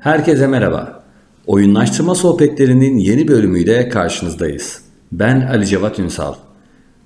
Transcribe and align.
Herkese 0.00 0.46
merhaba. 0.46 1.02
Oyunlaştırma 1.46 2.14
sohbetlerinin 2.14 2.98
yeni 2.98 3.28
bölümüyle 3.28 3.88
karşınızdayız. 3.88 4.80
Ben 5.12 5.40
Ali 5.40 5.66
Cevat 5.66 5.98
Ünsal. 5.98 6.34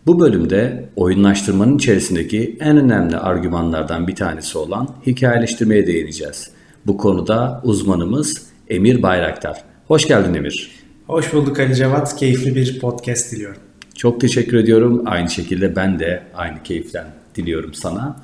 Bu 0.06 0.20
bölümde 0.20 0.88
oyunlaştırmanın 0.96 1.76
içerisindeki 1.76 2.56
en 2.60 2.76
önemli 2.76 3.16
argümanlardan 3.16 4.08
bir 4.08 4.14
tanesi 4.14 4.58
olan 4.58 4.88
hikayeleştirmeye 5.06 5.86
değineceğiz. 5.86 6.50
Bu 6.86 6.96
konuda 6.96 7.60
uzmanımız 7.64 8.46
Emir 8.68 9.02
Bayraktar. 9.02 9.64
Hoş 9.88 10.08
geldin 10.08 10.34
Emir. 10.34 10.70
Hoş 11.06 11.32
bulduk 11.32 11.60
Ali 11.60 11.74
Cevat. 11.74 12.16
Keyifli 12.16 12.54
bir 12.54 12.80
podcast 12.80 13.32
diliyorum. 13.32 13.62
Çok 13.94 14.20
teşekkür 14.20 14.56
ediyorum. 14.56 15.02
Aynı 15.06 15.30
şekilde 15.30 15.76
ben 15.76 15.98
de 15.98 16.22
aynı 16.34 16.62
keyiften 16.62 17.06
diliyorum 17.34 17.74
sana. 17.74 18.16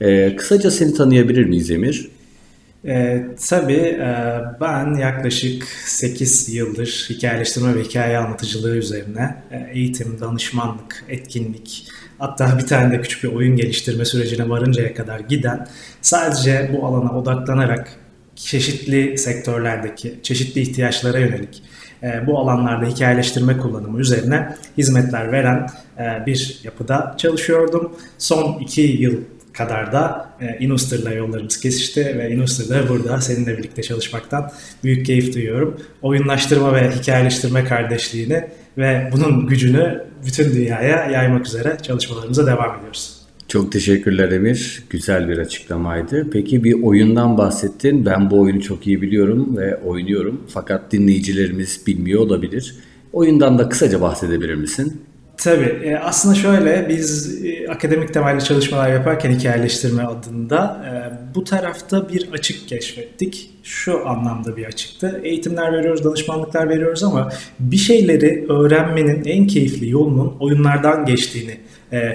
Ee, 0.00 0.36
kısaca 0.36 0.70
seni 0.70 0.94
tanıyabilir 0.94 1.44
miyiz 1.44 1.70
Emir? 1.70 2.19
E, 2.84 3.26
tabii 3.48 3.72
e, 3.72 4.40
ben 4.60 4.94
yaklaşık 4.94 5.64
8 5.64 6.54
yıldır 6.54 7.06
hikayeleştirme 7.10 7.74
ve 7.74 7.82
hikaye 7.82 8.18
anlatıcılığı 8.18 8.76
üzerine 8.76 9.42
e, 9.50 9.70
eğitim, 9.72 10.20
danışmanlık, 10.20 11.04
etkinlik, 11.08 11.88
hatta 12.18 12.58
bir 12.58 12.66
tane 12.66 12.92
de 12.92 13.00
küçük 13.00 13.24
bir 13.24 13.28
oyun 13.28 13.56
geliştirme 13.56 14.04
sürecine 14.04 14.48
varıncaya 14.48 14.94
kadar 14.94 15.20
giden 15.20 15.66
sadece 16.02 16.70
bu 16.72 16.86
alana 16.86 17.18
odaklanarak 17.18 17.88
çeşitli 18.36 19.18
sektörlerdeki 19.18 20.20
çeşitli 20.22 20.60
ihtiyaçlara 20.60 21.18
yönelik 21.18 21.62
e, 22.02 22.26
bu 22.26 22.38
alanlarda 22.38 22.86
hikayeleştirme 22.86 23.56
kullanımı 23.58 24.00
üzerine 24.00 24.56
hizmetler 24.78 25.32
veren 25.32 25.66
e, 25.98 26.26
bir 26.26 26.60
yapıda 26.64 27.14
çalışıyordum. 27.18 27.96
Son 28.18 28.58
iki 28.60 28.80
yıl 28.80 29.16
kadar 29.52 29.92
da 29.92 30.30
e, 30.40 30.64
Inuster'la 30.64 31.12
yollarımız 31.12 31.60
kesişti 31.60 32.18
ve 32.18 32.30
Inuster'da 32.30 32.88
burada 32.88 33.20
seninle 33.20 33.58
birlikte 33.58 33.82
çalışmaktan 33.82 34.50
büyük 34.84 35.06
keyif 35.06 35.34
duyuyorum. 35.34 35.80
Oyunlaştırma 36.02 36.74
ve 36.74 36.90
hikayeleştirme 36.90 37.64
kardeşliğini 37.64 38.44
ve 38.78 39.10
bunun 39.12 39.46
gücünü 39.46 40.04
bütün 40.26 40.52
dünyaya 40.52 41.10
yaymak 41.10 41.46
üzere 41.46 41.76
çalışmalarımıza 41.82 42.46
devam 42.46 42.78
ediyoruz. 42.78 43.20
Çok 43.48 43.72
teşekkürler 43.72 44.32
Emir. 44.32 44.82
Güzel 44.90 45.28
bir 45.28 45.38
açıklamaydı. 45.38 46.30
Peki 46.32 46.64
bir 46.64 46.82
oyundan 46.82 47.38
bahsettin. 47.38 48.06
Ben 48.06 48.30
bu 48.30 48.40
oyunu 48.40 48.62
çok 48.62 48.86
iyi 48.86 49.02
biliyorum 49.02 49.56
ve 49.56 49.76
oynuyorum. 49.76 50.40
Fakat 50.48 50.92
dinleyicilerimiz 50.92 51.86
bilmiyor 51.86 52.20
olabilir. 52.20 52.76
Oyundan 53.12 53.58
da 53.58 53.68
kısaca 53.68 54.00
bahsedebilir 54.00 54.54
misin? 54.54 55.02
Tabii. 55.42 55.80
E, 55.84 55.96
aslında 55.96 56.34
şöyle 56.34 56.88
biz 56.88 57.36
e, 57.44 57.68
akademik 57.68 58.14
temelli 58.14 58.44
çalışmalar 58.44 58.92
yaparken 58.92 59.30
hikayeleştirme 59.30 60.02
adında 60.02 60.84
e, 60.86 60.90
bu 61.34 61.44
tarafta 61.44 62.08
bir 62.08 62.32
açık 62.32 62.68
keşfettik. 62.68 63.50
Şu 63.62 64.08
anlamda 64.08 64.56
bir 64.56 64.64
açıktı. 64.64 65.20
Eğitimler 65.24 65.72
veriyoruz, 65.72 66.04
danışmanlıklar 66.04 66.68
veriyoruz 66.68 67.02
ama 67.02 67.32
bir 67.60 67.76
şeyleri 67.76 68.46
öğrenmenin 68.48 69.24
en 69.24 69.46
keyifli 69.46 69.90
yolunun 69.90 70.36
oyunlardan 70.40 71.04
geçtiğini 71.04 71.56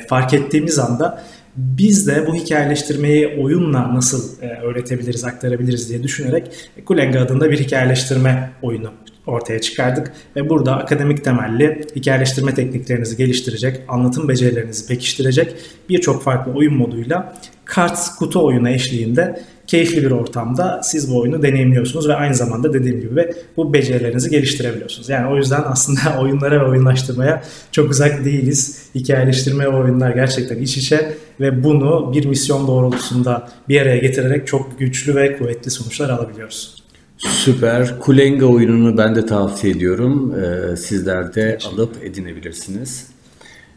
fark 0.07 0.33
ettiğimiz 0.33 0.79
anda 0.79 1.23
biz 1.55 2.07
de 2.07 2.27
bu 2.27 2.35
hikayeleştirmeyi 2.35 3.27
oyunla 3.27 3.95
nasıl 3.95 4.41
öğretebiliriz, 4.41 5.23
aktarabiliriz 5.23 5.89
diye 5.89 6.03
düşünerek 6.03 6.71
Kulenga 6.85 7.19
adında 7.19 7.51
bir 7.51 7.59
hikayeleştirme 7.59 8.51
oyunu 8.61 8.91
ortaya 9.27 9.61
çıkardık 9.61 10.11
ve 10.35 10.49
burada 10.49 10.77
akademik 10.77 11.23
temelli 11.23 11.81
hikayeleştirme 11.95 12.53
tekniklerinizi 12.53 13.17
geliştirecek, 13.17 13.81
anlatım 13.87 14.27
becerilerinizi 14.27 14.87
pekiştirecek 14.87 15.55
birçok 15.89 16.23
farklı 16.23 16.51
oyun 16.51 16.73
moduyla 16.73 17.35
kart 17.65 17.99
kutu 18.19 18.45
oyunu 18.45 18.69
eşliğinde 18.69 19.41
keyifli 19.67 20.03
bir 20.03 20.11
ortamda 20.11 20.81
siz 20.83 21.11
bu 21.11 21.19
oyunu 21.19 21.41
deneyimliyorsunuz 21.41 22.07
ve 22.07 22.15
aynı 22.15 22.35
zamanda 22.35 22.73
dediğim 22.73 23.01
gibi 23.01 23.33
bu 23.57 23.73
becerilerinizi 23.73 24.29
geliştirebiliyorsunuz. 24.29 25.09
Yani 25.09 25.33
o 25.33 25.37
yüzden 25.37 25.63
aslında 25.65 26.19
oyunlara 26.19 26.61
ve 26.61 26.69
oyunlaştırmaya 26.69 27.43
çok 27.71 27.91
uzak 27.91 28.25
değiliz. 28.25 28.89
Hikayeleştirme 28.95 29.63
ve 29.63 29.69
oyunlar 29.69 30.11
gerçekten 30.11 30.57
iç 30.57 30.77
içe 30.77 31.13
ve 31.39 31.63
bunu 31.63 32.13
bir 32.13 32.25
misyon 32.25 32.67
doğrultusunda 32.67 33.49
bir 33.69 33.81
araya 33.81 33.97
getirerek 33.97 34.47
çok 34.47 34.79
güçlü 34.79 35.15
ve 35.15 35.37
kuvvetli 35.37 35.71
sonuçlar 35.71 36.09
alabiliyoruz. 36.09 36.84
Süper. 37.29 37.99
Kulenga 37.99 38.45
oyununu 38.45 38.97
ben 38.97 39.15
de 39.15 39.25
tavsiye 39.25 39.73
ediyorum. 39.73 40.35
Ee, 40.35 40.75
sizler 40.75 41.35
de 41.35 41.57
alıp 41.73 42.03
edinebilirsiniz. 42.03 43.07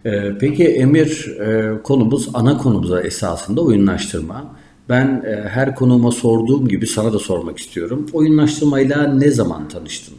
Ee, 0.04 0.38
peki 0.40 0.64
Emir 0.64 1.36
e, 1.40 1.82
konumuz 1.82 2.28
ana 2.34 2.58
konumuza 2.58 3.00
esasında 3.00 3.60
oyunlaştırma. 3.60 4.56
Ben 4.88 5.24
e, 5.26 5.48
her 5.48 5.74
konuma 5.74 6.12
sorduğum 6.12 6.68
gibi 6.68 6.86
sana 6.86 7.12
da 7.12 7.18
sormak 7.18 7.58
istiyorum. 7.58 8.06
Oyunlaştırmayla 8.12 9.02
ne 9.06 9.30
zaman 9.30 9.68
tanıştın? 9.68 10.14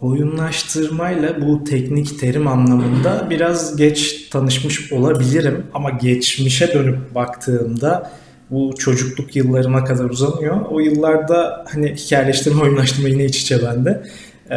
Oyunlaştırmayla 0.00 1.42
bu 1.42 1.64
teknik 1.64 2.20
terim 2.20 2.46
anlamında 2.46 3.26
biraz 3.30 3.76
geç 3.76 4.28
tanışmış 4.28 4.92
olabilirim 4.92 5.66
ama 5.74 5.90
geçmişe 5.90 6.74
dönüp 6.74 7.14
baktığımda 7.14 8.10
bu 8.50 8.74
çocukluk 8.78 9.36
yıllarıma 9.36 9.84
kadar 9.84 10.04
uzanıyor. 10.04 10.56
O 10.70 10.80
yıllarda 10.80 11.64
hani 11.68 11.94
hikayeleştirme, 11.94 12.62
oyunlaştırma 12.62 13.08
yine 13.08 13.24
iç 13.24 13.42
içe 13.42 13.62
bende. 13.62 14.02
Ee, 14.50 14.54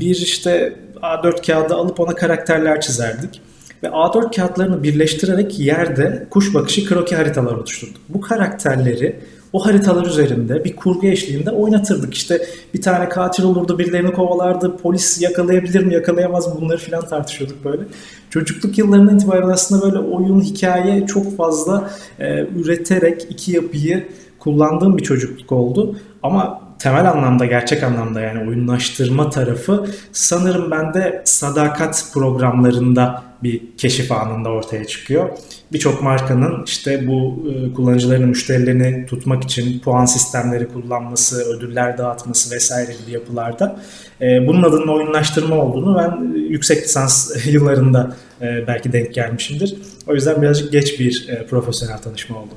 bir 0.00 0.16
işte 0.16 0.72
A4 1.02 1.46
kağıdı 1.46 1.74
alıp 1.74 2.00
ona 2.00 2.14
karakterler 2.14 2.80
çizerdik. 2.80 3.40
Ve 3.82 3.86
A4 3.86 4.36
kağıtlarını 4.36 4.82
birleştirerek 4.82 5.58
yerde 5.58 6.26
kuş 6.30 6.54
bakışı 6.54 6.86
kroki 6.86 7.16
haritalar 7.16 7.52
oluşturduk. 7.52 8.00
Bu 8.08 8.20
karakterleri 8.20 9.20
o 9.56 9.66
haritalar 9.66 10.06
üzerinde 10.06 10.64
bir 10.64 10.76
kurgu 10.76 11.06
eşliğinde 11.06 11.50
oynatırdık. 11.50 12.14
İşte 12.14 12.46
bir 12.74 12.82
tane 12.82 13.08
katil 13.08 13.44
olurdu, 13.44 13.78
birilerini 13.78 14.12
kovalardı, 14.12 14.76
polis 14.76 15.22
yakalayabilir 15.22 15.84
mi, 15.84 15.94
yakalayamaz 15.94 16.46
mı 16.48 16.54
bunları 16.60 16.78
filan 16.78 17.08
tartışıyorduk 17.08 17.64
böyle. 17.64 17.82
Çocukluk 18.30 18.78
yıllarından 18.78 19.16
itibaren 19.16 19.48
aslında 19.48 19.82
böyle 19.82 19.98
oyun, 19.98 20.40
hikaye 20.40 21.06
çok 21.06 21.36
fazla 21.36 21.90
e, 22.18 22.46
üreterek 22.46 23.26
iki 23.30 23.52
yapıyı 23.52 24.08
kullandığım 24.38 24.98
bir 24.98 25.02
çocukluk 25.02 25.52
oldu. 25.52 25.96
Ama 26.22 26.65
temel 26.78 27.10
anlamda, 27.10 27.46
gerçek 27.46 27.82
anlamda 27.82 28.20
yani 28.20 28.48
oyunlaştırma 28.48 29.30
tarafı 29.30 29.86
sanırım 30.12 30.70
bende 30.70 31.22
sadakat 31.24 32.04
programlarında 32.14 33.22
bir 33.42 33.62
keşif 33.78 34.12
anında 34.12 34.48
ortaya 34.48 34.84
çıkıyor. 34.84 35.28
Birçok 35.72 36.02
markanın 36.02 36.64
işte 36.64 37.06
bu 37.06 37.44
e, 37.50 37.74
kullanıcılarını, 37.74 38.26
müşterilerini 38.26 39.06
tutmak 39.06 39.44
için 39.44 39.80
puan 39.80 40.04
sistemleri 40.04 40.68
kullanması, 40.68 41.44
ödüller 41.44 41.98
dağıtması 41.98 42.54
vesaire 42.54 42.92
gibi 42.92 43.10
yapılarda 43.10 43.80
e, 44.20 44.46
bunun 44.46 44.62
adının 44.62 44.88
oyunlaştırma 44.88 45.56
olduğunu 45.56 45.96
ben 45.98 46.34
yüksek 46.34 46.84
lisans 46.84 47.46
yıllarında 47.46 48.16
e, 48.40 48.66
belki 48.66 48.92
denk 48.92 49.14
gelmişimdir. 49.14 49.76
O 50.08 50.14
yüzden 50.14 50.42
birazcık 50.42 50.72
geç 50.72 51.00
bir 51.00 51.28
profesyonel 51.50 51.98
tanışma 51.98 52.38
oldu. 52.38 52.54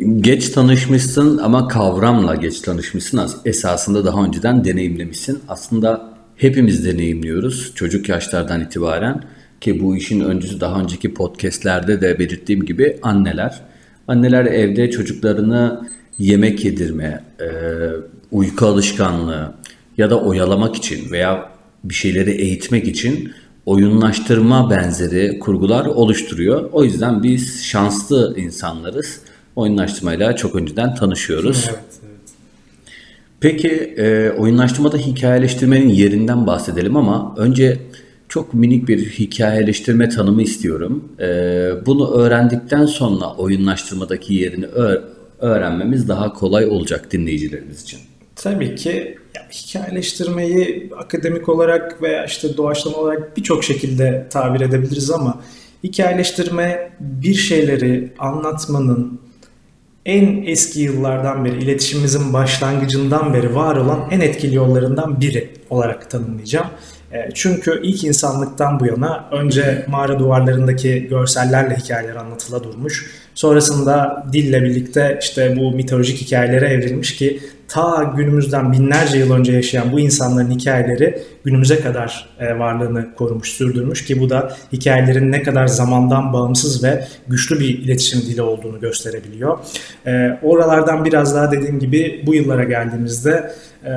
Geç 0.00 0.48
tanışmışsın 0.48 1.38
ama 1.38 1.68
kavramla 1.68 2.34
geç 2.34 2.60
tanışmışsın. 2.60 3.30
Esasında 3.44 4.04
daha 4.04 4.24
önceden 4.24 4.64
deneyimlemişsin. 4.64 5.38
Aslında 5.48 6.14
hepimiz 6.36 6.84
deneyimliyoruz 6.84 7.72
çocuk 7.74 8.08
yaşlardan 8.08 8.60
itibaren 8.60 9.24
ki 9.60 9.82
bu 9.82 9.96
işin 9.96 10.20
öncüsü 10.20 10.60
daha 10.60 10.80
önceki 10.80 11.14
podcastlerde 11.14 12.00
de 12.00 12.18
belirttiğim 12.18 12.64
gibi 12.64 12.98
anneler. 13.02 13.60
Anneler 14.08 14.44
evde 14.44 14.90
çocuklarını 14.90 15.88
yemek 16.18 16.64
yedirme, 16.64 17.24
e, 17.40 17.46
uyku 18.30 18.66
alışkanlığı 18.66 19.54
ya 19.96 20.10
da 20.10 20.20
oyalamak 20.20 20.76
için 20.76 21.10
veya 21.10 21.50
bir 21.84 21.94
şeyleri 21.94 22.30
eğitmek 22.30 22.88
için 22.88 23.32
oyunlaştırma 23.66 24.70
benzeri 24.70 25.38
kurgular 25.38 25.86
oluşturuyor. 25.86 26.70
O 26.72 26.84
yüzden 26.84 27.22
biz 27.22 27.64
şanslı 27.64 28.34
insanlarız. 28.36 29.20
Oyunlaştırmayla 29.60 30.36
çok 30.36 30.54
önceden 30.54 30.94
tanışıyoruz. 30.94 31.66
Evet, 31.68 31.80
evet. 32.04 32.30
Peki 33.40 33.68
e, 33.96 34.30
oyunlaştırmada 34.30 34.96
hikayeleştirmenin 34.96 35.88
yerinden 35.88 36.46
bahsedelim 36.46 36.96
ama 36.96 37.34
önce 37.36 37.78
çok 38.30 38.54
minik 38.54 38.88
bir 38.88 39.10
hikayeleştirme 39.10 40.08
tanımı 40.08 40.42
istiyorum. 40.42 41.08
Ee, 41.20 41.70
bunu 41.86 42.10
öğrendikten 42.14 42.86
sonra 42.86 43.34
oyunlaştırmadaki 43.34 44.34
yerini 44.34 44.66
öğrenmemiz 45.38 46.08
daha 46.08 46.32
kolay 46.32 46.66
olacak 46.66 47.12
dinleyicilerimiz 47.12 47.82
için. 47.82 48.00
Tabii 48.36 48.74
ki 48.74 49.18
ya, 49.36 49.42
hikayeleştirmeyi 49.52 50.90
akademik 50.98 51.48
olarak 51.48 52.02
veya 52.02 52.24
işte 52.24 52.56
doğaçlama 52.56 52.96
olarak 52.96 53.36
birçok 53.36 53.64
şekilde 53.64 54.26
tabir 54.30 54.60
edebiliriz 54.60 55.10
ama 55.10 55.40
hikayeleştirme 55.84 56.92
bir 57.00 57.34
şeyleri 57.34 58.12
anlatmanın 58.18 59.20
en 60.10 60.42
eski 60.46 60.80
yıllardan 60.80 61.44
beri, 61.44 61.62
iletişimimizin 61.62 62.32
başlangıcından 62.32 63.34
beri 63.34 63.54
var 63.54 63.76
olan 63.76 64.08
en 64.10 64.20
etkili 64.20 64.54
yollarından 64.54 65.20
biri 65.20 65.50
olarak 65.70 66.10
tanımlayacağım. 66.10 66.66
E, 67.12 67.28
çünkü 67.34 67.80
ilk 67.82 68.04
insanlıktan 68.04 68.80
bu 68.80 68.86
yana 68.86 69.28
önce 69.32 69.84
mağara 69.88 70.18
duvarlarındaki 70.18 71.06
görsellerle 71.10 71.76
hikayeler 71.76 72.16
anlatıla 72.16 72.64
durmuş. 72.64 73.10
Sonrasında 73.34 74.26
dille 74.32 74.62
birlikte 74.62 75.18
işte 75.22 75.56
bu 75.56 75.72
mitolojik 75.72 76.20
hikayelere 76.20 76.68
evrilmiş 76.68 77.16
ki 77.16 77.40
ta 77.68 78.12
günümüzden 78.16 78.72
binlerce 78.72 79.18
yıl 79.18 79.32
önce 79.32 79.52
yaşayan 79.52 79.92
bu 79.92 80.00
insanların 80.00 80.50
hikayeleri 80.50 81.22
günümüze 81.44 81.80
kadar 81.80 82.28
e, 82.38 82.58
varlığını 82.58 83.14
korumuş, 83.14 83.48
sürdürmüş 83.48 84.04
ki 84.04 84.20
bu 84.20 84.30
da 84.30 84.56
hikayelerin 84.72 85.32
ne 85.32 85.42
kadar 85.42 85.66
zamandan 85.66 86.32
bağımsız 86.32 86.84
ve 86.84 87.04
güçlü 87.28 87.60
bir 87.60 87.78
iletişim 87.78 88.20
dili 88.20 88.42
olduğunu 88.42 88.80
gösterebiliyor. 88.80 89.58
E, 90.06 90.38
oralardan 90.42 91.04
biraz 91.04 91.34
daha 91.34 91.52
dediğim 91.52 91.78
gibi 91.78 92.22
bu 92.26 92.34
yıllara 92.34 92.64
geldiğimizde 92.64 93.52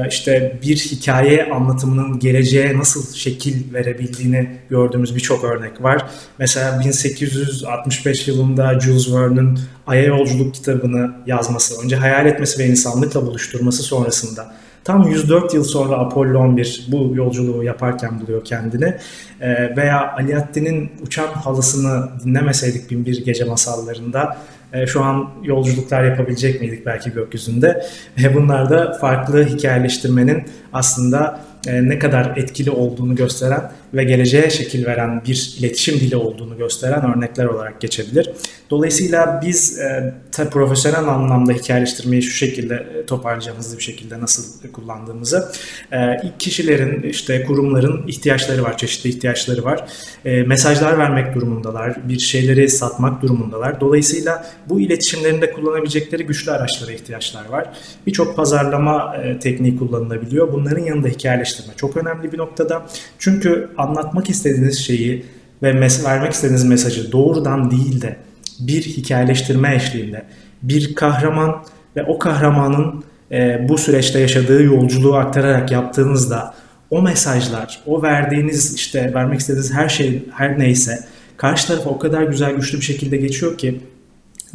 işte 0.09 0.59
bir 0.61 0.75
hikaye 0.75 1.49
anlatımının 1.53 2.19
geleceğe 2.19 2.77
nasıl 2.77 3.13
şekil 3.13 3.73
verebildiğini 3.73 4.49
gördüğümüz 4.69 5.15
birçok 5.15 5.43
örnek 5.43 5.83
var. 5.83 6.05
Mesela 6.39 6.79
1865 6.79 8.27
yılında 8.27 8.79
Jules 8.79 9.13
Verne'ın 9.13 9.59
Ay'a 9.87 10.03
Yolculuk 10.03 10.53
kitabını 10.53 11.11
yazması, 11.25 11.83
önce 11.83 11.95
hayal 11.95 12.25
etmesi 12.25 12.59
ve 12.59 12.65
insanlıkla 12.65 13.25
buluşturması 13.25 13.83
sonrasında 13.83 14.53
tam 14.83 15.07
104 15.07 15.53
yıl 15.53 15.63
sonra 15.63 15.97
Apollo 15.97 16.39
11 16.39 16.87
bu 16.87 17.11
yolculuğu 17.15 17.63
yaparken 17.63 18.21
buluyor 18.21 18.45
kendini. 18.45 18.97
E, 19.41 19.75
veya 19.77 20.13
Alaaddin'in 20.13 20.91
uçan 21.01 21.27
halısını 21.27 22.09
dinlemeseydik 22.23 22.91
bin 22.91 23.05
bir 23.05 23.25
gece 23.25 23.43
masallarında 23.43 24.37
e, 24.73 24.87
şu 24.87 25.03
an 25.03 25.29
yolculuklar 25.43 26.03
yapabilecek 26.03 26.61
miydik 26.61 26.85
belki 26.85 27.11
gökyüzünde? 27.11 27.85
E, 28.23 28.35
bunlar 28.35 28.69
da 28.69 28.93
farklı 28.93 29.45
hikayeleştirmenin 29.45 30.43
aslında 30.73 31.39
e, 31.67 31.89
ne 31.89 31.99
kadar 31.99 32.37
etkili 32.37 32.71
olduğunu 32.71 33.15
gösteren 33.15 33.71
ve 33.93 34.03
geleceğe 34.03 34.49
şekil 34.49 34.85
veren 34.85 35.21
bir 35.25 35.55
iletişim 35.59 35.99
dili 35.99 36.15
olduğunu 36.15 36.57
gösteren 36.57 37.15
örnekler 37.15 37.45
olarak 37.45 37.81
geçebilir. 37.81 38.29
Dolayısıyla 38.69 39.41
biz 39.45 39.79
e, 39.79 40.13
profesyonel 40.51 41.07
anlamda 41.07 41.51
hikayeleştirmeyi 41.51 42.21
şu 42.21 42.31
şekilde 42.31 42.75
e, 42.75 43.05
toparlayacağım 43.05 43.57
hızlı 43.57 43.77
bir 43.77 43.83
şekilde 43.83 44.21
nasıl 44.21 44.71
kullandığımızı. 44.71 45.51
E, 45.93 45.97
kişilerin, 46.39 47.03
işte 47.03 47.43
kurumların 47.43 48.07
ihtiyaçları 48.07 48.63
var, 48.63 48.77
çeşitli 48.77 49.09
ihtiyaçları 49.09 49.63
var. 49.63 49.85
E, 50.25 50.43
mesajlar 50.43 50.97
vermek 50.97 51.35
durumundalar, 51.35 52.09
bir 52.09 52.19
şeyleri 52.19 52.69
satmak 52.69 53.21
durumundalar. 53.21 53.81
Dolayısıyla 53.81 54.45
bu 54.69 54.79
iletişimlerinde 54.79 55.51
kullanabilecekleri 55.51 56.23
güçlü 56.23 56.51
araçlara 56.51 56.91
ihtiyaçlar 56.91 57.45
var. 57.49 57.69
Birçok 58.07 58.35
pazarlama 58.35 59.17
e, 59.23 59.39
tekniği 59.39 59.77
kullanılabiliyor. 59.77 60.53
Bunların 60.53 60.83
yanında 60.83 61.07
hikayeleştirme 61.07 61.52
çok 61.77 61.97
önemli 61.97 62.31
bir 62.31 62.37
noktada. 62.37 62.85
Çünkü 63.19 63.69
anlatmak 63.77 64.29
istediğiniz 64.29 64.79
şeyi 64.79 65.25
ve 65.63 65.71
mes- 65.71 66.03
vermek 66.03 66.33
istediğiniz 66.33 66.63
mesajı 66.63 67.11
doğrudan 67.11 67.71
değil 67.71 68.01
de 68.01 68.17
bir 68.59 68.81
hikayeleştirme 68.81 69.75
eşliğinde 69.75 70.25
bir 70.61 70.95
kahraman 70.95 71.63
ve 71.95 72.03
o 72.03 72.19
kahramanın 72.19 73.03
e, 73.31 73.65
bu 73.69 73.77
süreçte 73.77 74.19
yaşadığı 74.19 74.63
yolculuğu 74.63 75.15
aktararak 75.15 75.71
yaptığınızda 75.71 76.53
o 76.89 77.01
mesajlar, 77.01 77.79
o 77.85 78.01
verdiğiniz 78.01 78.73
işte 78.73 79.13
vermek 79.13 79.39
istediğiniz 79.39 79.73
her 79.73 79.89
şey 79.89 80.23
her 80.31 80.59
neyse 80.59 80.99
karşı 81.37 81.67
tarafa 81.67 81.89
o 81.89 81.99
kadar 81.99 82.23
güzel 82.23 82.55
güçlü 82.55 82.77
bir 82.77 82.83
şekilde 82.83 83.17
geçiyor 83.17 83.57
ki 83.57 83.81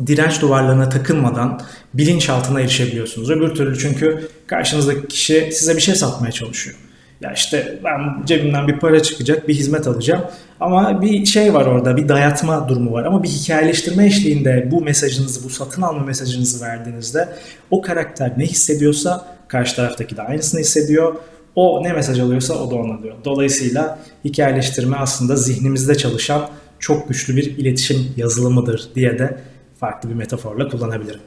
direnç 0.06 0.42
duvarlarına 0.42 0.88
takılmadan 0.88 1.60
bilinçaltına 1.94 2.60
erişebiliyorsunuz. 2.60 3.30
Öbür 3.30 3.48
türlü 3.48 3.78
çünkü 3.78 4.28
karşınızdaki 4.46 5.08
kişi 5.08 5.48
size 5.52 5.76
bir 5.76 5.80
şey 5.80 5.94
satmaya 5.94 6.32
çalışıyor. 6.32 6.76
Ya 7.20 7.32
işte 7.32 7.78
ben 7.84 8.26
cebimden 8.26 8.68
bir 8.68 8.78
para 8.78 9.02
çıkacak, 9.02 9.48
bir 9.48 9.54
hizmet 9.54 9.86
alacağım. 9.86 10.22
Ama 10.60 11.02
bir 11.02 11.26
şey 11.26 11.54
var 11.54 11.66
orada, 11.66 11.96
bir 11.96 12.08
dayatma 12.08 12.68
durumu 12.68 12.92
var. 12.92 13.04
Ama 13.04 13.22
bir 13.22 13.28
hikayeleştirme 13.28 14.06
eşliğinde 14.06 14.68
bu 14.70 14.80
mesajınızı, 14.80 15.44
bu 15.44 15.50
satın 15.50 15.82
alma 15.82 16.04
mesajınızı 16.04 16.64
verdiğinizde 16.64 17.28
o 17.70 17.80
karakter 17.80 18.32
ne 18.36 18.46
hissediyorsa 18.46 19.26
karşı 19.48 19.76
taraftaki 19.76 20.16
de 20.16 20.22
aynısını 20.22 20.60
hissediyor. 20.60 21.14
O 21.54 21.82
ne 21.84 21.92
mesaj 21.92 22.20
alıyorsa 22.20 22.54
o 22.54 22.70
da 22.70 22.74
onu 22.74 22.92
alıyor. 22.92 23.14
Dolayısıyla 23.24 23.98
hikayeleştirme 24.24 24.96
aslında 24.96 25.36
zihnimizde 25.36 25.94
çalışan 25.94 26.48
çok 26.78 27.08
güçlü 27.08 27.36
bir 27.36 27.44
iletişim 27.58 28.12
yazılımıdır 28.16 28.88
diye 28.94 29.18
de 29.18 29.38
farklı 29.80 30.08
bir 30.08 30.14
metaforla 30.14 30.68
kullanabilirim. 30.68 31.20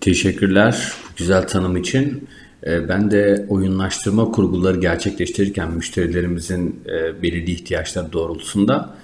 Teşekkürler 0.00 0.92
bu 1.04 1.16
güzel 1.16 1.48
tanım 1.48 1.76
için. 1.76 2.28
Ee, 2.66 2.88
ben 2.88 3.10
de 3.10 3.46
oyunlaştırma 3.48 4.30
kurguları 4.30 4.80
gerçekleştirirken 4.80 5.72
müşterilerimizin 5.72 6.80
e, 6.86 7.22
belirli 7.22 7.50
ihtiyaçları 7.50 8.12
doğrultusunda 8.12 8.94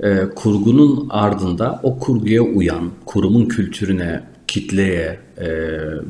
e, 0.00 0.16
kurgunun 0.34 1.06
ardında 1.10 1.80
o 1.82 1.98
kurguya 1.98 2.42
uyan, 2.42 2.90
kurumun 3.06 3.46
kültürüne, 3.46 4.22
kitleye 4.46 5.18
e, 5.38 5.48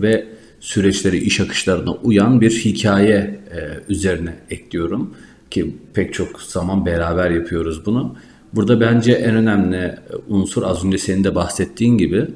ve 0.03 0.26
süreçleri, 0.61 1.19
iş 1.19 1.41
akışlarına 1.41 1.93
uyan 1.93 2.41
bir 2.41 2.50
hikaye 2.50 3.41
üzerine 3.88 4.35
ekliyorum 4.50 5.14
ki 5.50 5.76
pek 5.94 6.14
çok 6.14 6.43
zaman 6.43 6.87
beraber 6.87 7.31
yapıyoruz 7.31 7.87
bunu. 7.87 8.17
Burada 8.55 8.81
bence 8.81 9.12
en 9.12 9.37
önemli 9.37 9.94
unsur 10.29 10.62
az 10.62 10.85
önce 10.85 10.99
senin 10.99 11.25
de 11.25 11.35
bahsettiğin 11.35 11.99
gibi 11.99 12.26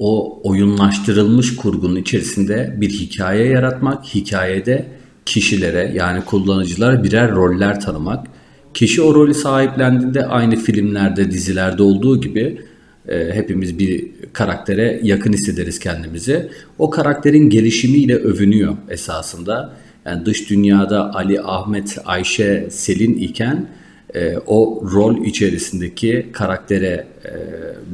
o 0.00 0.40
oyunlaştırılmış 0.42 1.56
kurgunun 1.56 1.96
içerisinde 1.96 2.76
bir 2.80 2.90
hikaye 2.90 3.46
yaratmak, 3.46 4.04
hikayede 4.04 4.86
kişilere 5.26 5.92
yani 5.94 6.24
kullanıcılara 6.24 7.04
birer 7.04 7.32
roller 7.32 7.80
tanımak. 7.80 8.26
Kişi 8.74 9.02
o 9.02 9.14
rolü 9.14 9.34
sahiplendiğinde 9.34 10.26
aynı 10.26 10.56
filmlerde, 10.56 11.30
dizilerde 11.30 11.82
olduğu 11.82 12.20
gibi 12.20 12.60
e, 13.08 13.34
hepimiz 13.34 13.78
bir 13.78 14.10
karaktere 14.32 15.00
yakın 15.02 15.32
hissederiz 15.32 15.78
kendimizi. 15.78 16.48
O 16.78 16.90
karakterin 16.90 17.50
gelişimiyle 17.50 18.14
övünüyor 18.14 18.76
esasında. 18.88 19.76
Yani 20.04 20.26
dış 20.26 20.50
dünyada 20.50 21.14
Ali, 21.14 21.40
Ahmet, 21.40 21.98
Ayşe, 22.04 22.66
Selin 22.70 23.14
iken 23.14 23.66
e, 24.14 24.36
o 24.46 24.82
rol 24.92 25.24
içerisindeki 25.24 26.26
karaktere 26.32 27.06
e, 27.24 27.30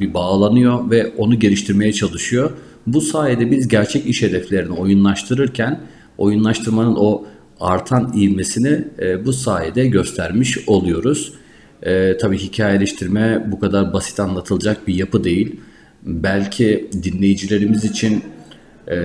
bir 0.01 0.15
bağlanıyor 0.15 0.91
ve 0.91 1.13
onu 1.17 1.39
geliştirmeye 1.39 1.93
çalışıyor. 1.93 2.51
Bu 2.87 3.01
sayede 3.01 3.51
biz 3.51 3.69
gerçek 3.69 4.07
iş 4.07 4.23
hedeflerini 4.23 4.73
oyunlaştırırken 4.73 5.81
oyunlaştırmanın 6.19 6.95
o 6.97 7.25
artan 7.61 8.13
ivmesini 8.17 8.85
e, 8.99 9.25
bu 9.25 9.33
sayede 9.33 9.87
göstermiş 9.87 10.59
oluyoruz. 10.67 11.33
E, 11.83 12.17
tabii 12.17 12.39
hikayeleştirme 12.39 13.45
bu 13.53 13.61
kadar 13.61 13.93
basit 13.93 14.21
anlatılacak 14.21 14.89
bir 14.89 14.95
yapı 14.95 15.25
değil. 15.25 15.61
Belki 16.03 16.91
dinleyicilerimiz 17.03 17.85
için 17.85 18.23
e, 18.91 18.97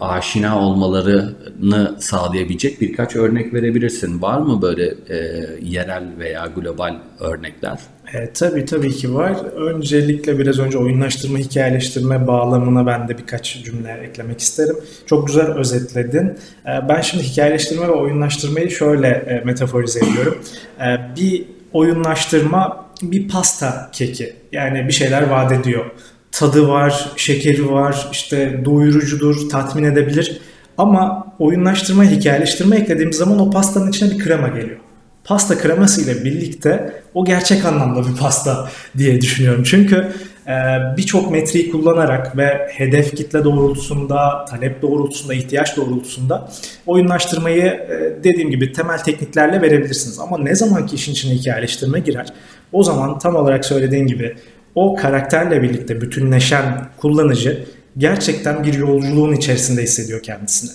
aşina 0.00 0.60
olmalarını 0.60 1.94
sağlayabilecek 1.98 2.80
birkaç 2.80 3.16
örnek 3.16 3.54
verebilirsin. 3.54 4.22
Var 4.22 4.38
mı 4.38 4.62
böyle 4.62 4.94
e, 5.08 5.46
yerel 5.62 6.04
veya 6.18 6.46
global 6.56 6.96
örnekler? 7.20 7.78
E, 8.14 8.32
tabii 8.32 8.64
tabii 8.64 8.92
ki 8.92 9.14
var. 9.14 9.36
Öncelikle 9.56 10.38
biraz 10.38 10.58
önce 10.58 10.78
oyunlaştırma, 10.78 11.38
hikayeleştirme 11.38 12.26
bağlamına 12.26 12.86
ben 12.86 13.08
de 13.08 13.18
birkaç 13.18 13.64
cümle 13.64 13.92
eklemek 13.92 14.40
isterim. 14.40 14.76
Çok 15.06 15.26
güzel 15.26 15.46
özetledin. 15.46 16.26
E, 16.66 16.88
ben 16.88 17.00
şimdi 17.00 17.24
hikayeleştirme 17.24 17.88
ve 17.88 17.92
oyunlaştırmayı 17.92 18.70
şöyle 18.70 19.08
e, 19.08 19.44
metaforize 19.44 20.00
ediyorum. 20.00 20.38
E, 20.80 20.98
bir 21.16 21.44
oyunlaştırma 21.72 22.90
bir 23.02 23.28
pasta 23.28 23.90
keki. 23.92 24.32
Yani 24.52 24.88
bir 24.88 24.92
şeyler 24.92 25.22
vaat 25.22 25.52
ediyor 25.52 25.84
tadı 26.32 26.68
var, 26.68 27.12
şekeri 27.16 27.70
var, 27.70 28.08
işte 28.12 28.60
doyurucudur, 28.64 29.48
tatmin 29.48 29.84
edebilir. 29.84 30.40
Ama 30.78 31.26
oyunlaştırma, 31.38 32.04
hikayeleştirme 32.04 32.76
eklediğimiz 32.76 33.16
zaman 33.16 33.38
o 33.38 33.50
pastanın 33.50 33.90
içine 33.90 34.10
bir 34.10 34.18
krema 34.18 34.48
geliyor. 34.48 34.78
Pasta 35.24 35.58
kreması 35.58 36.00
ile 36.00 36.24
birlikte 36.24 36.92
o 37.14 37.24
gerçek 37.24 37.64
anlamda 37.64 38.08
bir 38.08 38.16
pasta 38.16 38.68
diye 38.98 39.20
düşünüyorum. 39.20 39.62
Çünkü 39.62 40.12
e, 40.46 40.52
birçok 40.96 41.30
metriği 41.30 41.70
kullanarak 41.70 42.36
ve 42.36 42.68
hedef 42.72 43.16
kitle 43.16 43.44
doğrultusunda, 43.44 44.44
talep 44.50 44.82
doğrultusunda, 44.82 45.34
ihtiyaç 45.34 45.76
doğrultusunda 45.76 46.48
oyunlaştırmayı 46.86 47.64
e, 47.64 48.24
dediğim 48.24 48.50
gibi 48.50 48.72
temel 48.72 48.98
tekniklerle 48.98 49.62
verebilirsiniz. 49.62 50.18
Ama 50.18 50.38
ne 50.38 50.54
zaman 50.54 50.86
ki 50.86 50.96
işin 50.96 51.12
içine 51.12 51.34
hikayeleştirme 51.34 52.00
girer, 52.00 52.26
o 52.72 52.82
zaman 52.82 53.18
tam 53.18 53.36
olarak 53.36 53.64
söylediğin 53.64 54.06
gibi 54.06 54.36
o 54.74 54.94
karakterle 54.94 55.62
birlikte 55.62 56.00
bütünleşen 56.00 56.88
kullanıcı 56.96 57.64
gerçekten 57.98 58.64
bir 58.64 58.74
yolculuğun 58.74 59.32
içerisinde 59.32 59.82
hissediyor 59.82 60.22
kendisini. 60.22 60.70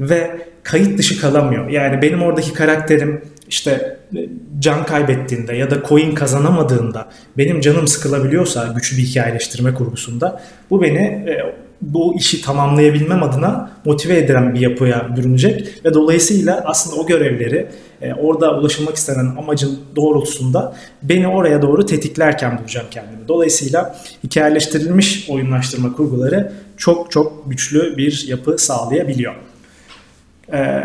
Ve 0.00 0.30
kayıt 0.62 0.98
dışı 0.98 1.20
kalamıyor. 1.20 1.68
Yani 1.68 2.02
benim 2.02 2.22
oradaki 2.22 2.52
karakterim 2.52 3.22
işte 3.48 3.98
e, 4.16 4.28
can 4.58 4.86
kaybettiğinde 4.86 5.56
ya 5.56 5.70
da 5.70 5.82
coin 5.88 6.14
kazanamadığında 6.14 7.08
benim 7.38 7.60
canım 7.60 7.88
sıkılabiliyorsa 7.88 8.72
güçlü 8.74 8.96
bir 8.96 9.02
hikayeleştirme 9.02 9.74
kurgusunda 9.74 10.42
bu 10.70 10.82
beni 10.82 10.98
e, 10.98 11.54
bu 11.80 12.14
işi 12.16 12.42
tamamlayabilmem 12.42 13.22
adına 13.22 13.70
motive 13.84 14.18
eden 14.18 14.54
bir 14.54 14.60
yapıya 14.60 15.16
bürünecek 15.16 15.84
ve 15.84 15.94
dolayısıyla 15.94 16.62
aslında 16.66 16.96
o 16.96 17.06
görevleri 17.06 17.68
e, 18.02 18.14
orada 18.14 18.58
ulaşılmak 18.58 18.96
istenen 18.96 19.26
amacın 19.38 19.78
doğrultusunda 19.96 20.76
beni 21.02 21.28
oraya 21.28 21.62
doğru 21.62 21.86
tetiklerken 21.86 22.58
bulacağım 22.58 22.86
kendimi. 22.90 23.28
Dolayısıyla 23.28 23.96
hikayeleştirilmiş 24.24 25.30
oyunlaştırma 25.30 25.92
kurguları 25.92 26.52
çok 26.76 27.10
çok 27.10 27.50
güçlü 27.50 27.96
bir 27.96 28.24
yapı 28.28 28.58
sağlayabiliyor. 28.58 29.34
Ee, 30.52 30.82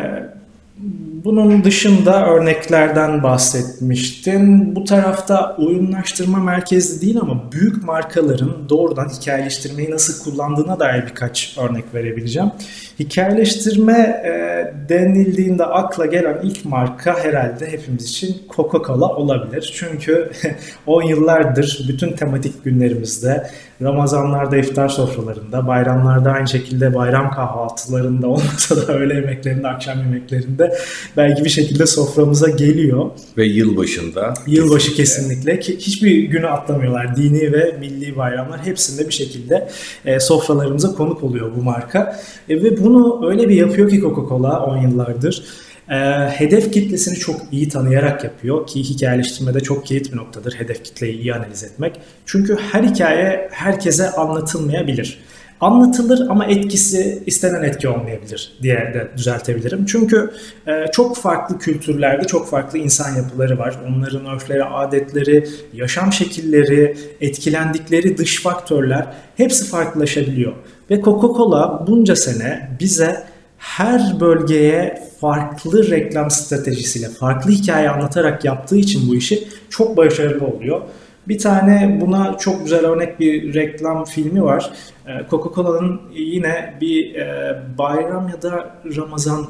bunun 1.25 1.63
dışında 1.63 2.25
örneklerden 2.25 3.23
bahsetmiştin. 3.23 4.75
Bu 4.75 4.83
tarafta 4.83 5.55
oyunlaştırma 5.57 6.39
merkezli 6.39 7.01
değil 7.01 7.19
ama 7.21 7.51
büyük 7.51 7.83
markaların 7.83 8.69
doğrudan 8.69 9.09
hikayeleştirmeyi 9.09 9.91
nasıl 9.91 10.23
kullandığına 10.23 10.79
dair 10.79 11.05
birkaç 11.05 11.57
örnek 11.57 11.93
verebileceğim. 11.93 12.51
Hikayeleştirme 13.00 14.21
e, 14.25 14.73
denildiğinde 14.89 15.65
akla 15.65 16.05
gelen 16.05 16.38
ilk 16.43 16.65
marka 16.65 17.23
herhalde 17.23 17.71
hepimiz 17.71 18.05
için 18.09 18.38
Coca-Cola 18.50 19.15
olabilir. 19.15 19.73
Çünkü 19.75 20.31
10 20.85 21.01
yıllardır 21.03 21.85
bütün 21.89 22.11
tematik 22.11 22.63
günlerimizde, 22.63 23.47
Ramazanlarda 23.81 24.57
iftar 24.57 24.89
sofralarında, 24.89 25.67
bayramlarda 25.67 26.31
aynı 26.31 26.47
şekilde 26.47 26.95
bayram 26.95 27.31
kahvaltılarında 27.31 28.27
olmasa 28.27 28.88
da 28.88 28.93
öğle 28.93 29.13
yemeklerinde, 29.13 29.67
akşam 29.67 29.97
yemeklerinde 29.97 30.71
belki 31.18 31.46
bir 31.46 31.50
şekilde 31.50 31.86
soframıza 31.86 32.50
geliyor. 32.50 33.10
Ve 33.38 33.46
yılbaşında. 33.46 34.34
Yılbaşı 34.48 34.96
kesinlikle. 34.96 35.60
kesinlikle. 35.60 35.86
Hiçbir 35.86 36.24
günü 36.24 36.48
atlamıyorlar. 36.48 37.16
Dini 37.16 37.54
ve 37.54 37.75
milli 37.80 38.18
bayramlar 38.18 38.66
hepsinde 38.66 39.08
bir 39.08 39.13
şekilde 39.13 39.70
e, 40.06 40.20
sofralarımıza 40.20 40.92
konuk 40.92 41.24
oluyor 41.24 41.51
bu 41.58 41.63
marka. 41.63 42.20
E, 42.50 42.63
ve 42.63 42.84
bunu 42.84 43.30
öyle 43.30 43.50
bir 43.50 43.56
yapıyor 43.56 43.90
ki 43.90 44.00
Coca-Cola 44.00 44.60
10 44.60 44.78
yıllardır. 44.78 45.44
E, 45.90 45.96
hedef 46.30 46.74
kitlesini 46.74 47.16
çok 47.16 47.42
iyi 47.51 47.70
tanıyarak 47.70 48.24
yapıyor 48.24 48.68
ki 48.68 48.84
hikayeleştirmede 48.84 49.60
çok 49.60 49.86
kilit 49.86 50.12
bir 50.12 50.18
noktadır 50.18 50.54
hedef 50.54 50.84
kitleyi 50.84 51.20
iyi 51.20 51.34
analiz 51.34 51.63
etmek. 51.63 52.00
Çünkü 52.25 52.58
her 52.72 52.84
hikaye 52.84 53.50
herkese 53.51 54.12
anlatılmayabilir 54.12 55.20
anlatılır 55.62 56.27
ama 56.30 56.46
etkisi 56.46 57.24
istenen 57.25 57.63
etki 57.63 57.89
olmayabilir 57.89 58.53
diye 58.62 58.75
de 58.75 59.12
düzeltebilirim. 59.18 59.86
Çünkü 59.86 60.32
e, 60.68 60.91
çok 60.91 61.18
farklı 61.18 61.60
kültürlerde 61.60 62.27
çok 62.27 62.50
farklı 62.50 62.77
insan 62.80 63.15
yapıları 63.15 63.60
var. 63.60 63.80
Onların 63.89 64.25
örfleri, 64.25 64.63
adetleri, 64.63 65.48
yaşam 65.74 66.13
şekilleri, 66.13 66.98
etkilendikleri 67.22 68.18
dış 68.18 68.41
faktörler 68.44 69.08
hepsi 69.38 69.65
farklılaşabiliyor. 69.65 70.53
Ve 70.89 70.96
Coca-Cola 70.96 71.88
bunca 71.88 72.15
sene 72.15 72.70
bize 72.80 73.24
her 73.58 74.20
bölgeye 74.20 75.03
farklı 75.22 75.89
reklam 75.89 76.32
stratejisiyle, 76.32 77.10
farklı 77.10 77.51
hikaye 77.51 77.89
anlatarak 77.89 78.46
yaptığı 78.46 78.77
için 78.77 79.10
bu 79.10 79.15
işi 79.15 79.48
çok 79.70 79.98
başarılı 79.98 80.46
oluyor. 80.48 80.82
Bir 81.28 81.38
tane 81.40 81.98
buna 82.01 82.38
çok 82.38 82.63
güzel 82.63 82.86
örnek 82.86 83.20
bir 83.20 83.54
reklam 83.54 84.06
filmi 84.06 84.44
var. 84.44 84.72
Ee, 85.08 85.12
Coca-Cola'nın 85.30 86.01
yine 86.13 86.74
bir 86.82 87.16
e, 87.16 87.60
bayram 87.78 88.30
ya 88.30 88.42
da 88.42 88.75
Ramazan 88.98 89.48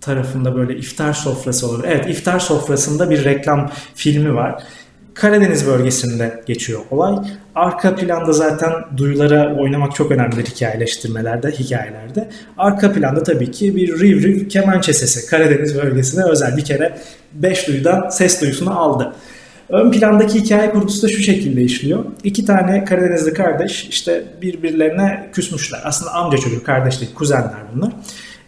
tarafında 0.00 0.54
böyle 0.56 0.76
iftar 0.76 1.12
sofrası 1.12 1.68
olur. 1.68 1.84
Evet 1.86 2.08
iftar 2.08 2.38
sofrasında 2.38 3.10
bir 3.10 3.24
reklam 3.24 3.70
filmi 3.94 4.34
var. 4.34 4.62
Karadeniz 5.14 5.66
bölgesinde 5.66 6.42
geçiyor 6.46 6.80
olay. 6.90 7.14
Arka 7.54 7.94
planda 7.94 8.32
zaten 8.32 8.72
duyulara 8.96 9.56
oynamak 9.56 9.94
çok 9.94 10.10
önemlidir 10.10 10.46
hikayeleştirmelerde, 10.46 11.50
hikayelerde. 11.50 12.28
Arka 12.58 12.92
planda 12.92 13.22
tabii 13.22 13.50
ki 13.50 13.76
bir 13.76 14.00
riv 14.00 14.22
riv 14.22 14.48
kemençe 14.48 14.92
sesi. 14.92 15.30
Karadeniz 15.30 15.76
bölgesine 15.76 16.24
özel 16.24 16.56
bir 16.56 16.64
kere 16.64 16.98
5 17.32 17.68
duyudan 17.68 18.08
ses 18.08 18.42
duyusunu 18.42 18.80
aldı. 18.80 19.14
Ön 19.72 19.90
plandaki 19.90 20.40
hikaye 20.40 20.70
kurgusu 20.70 21.02
da 21.02 21.08
şu 21.08 21.22
şekilde 21.22 21.62
işliyor. 21.62 22.04
İki 22.24 22.44
tane 22.44 22.84
Karadenizli 22.84 23.32
kardeş 23.32 23.84
işte 23.84 24.24
birbirlerine 24.42 25.30
küsmüşler. 25.32 25.80
Aslında 25.84 26.12
amca 26.12 26.38
çocuğu, 26.38 26.64
kardeş 26.64 27.00
değil, 27.00 27.14
kuzenler 27.14 27.60
bunlar. 27.74 27.92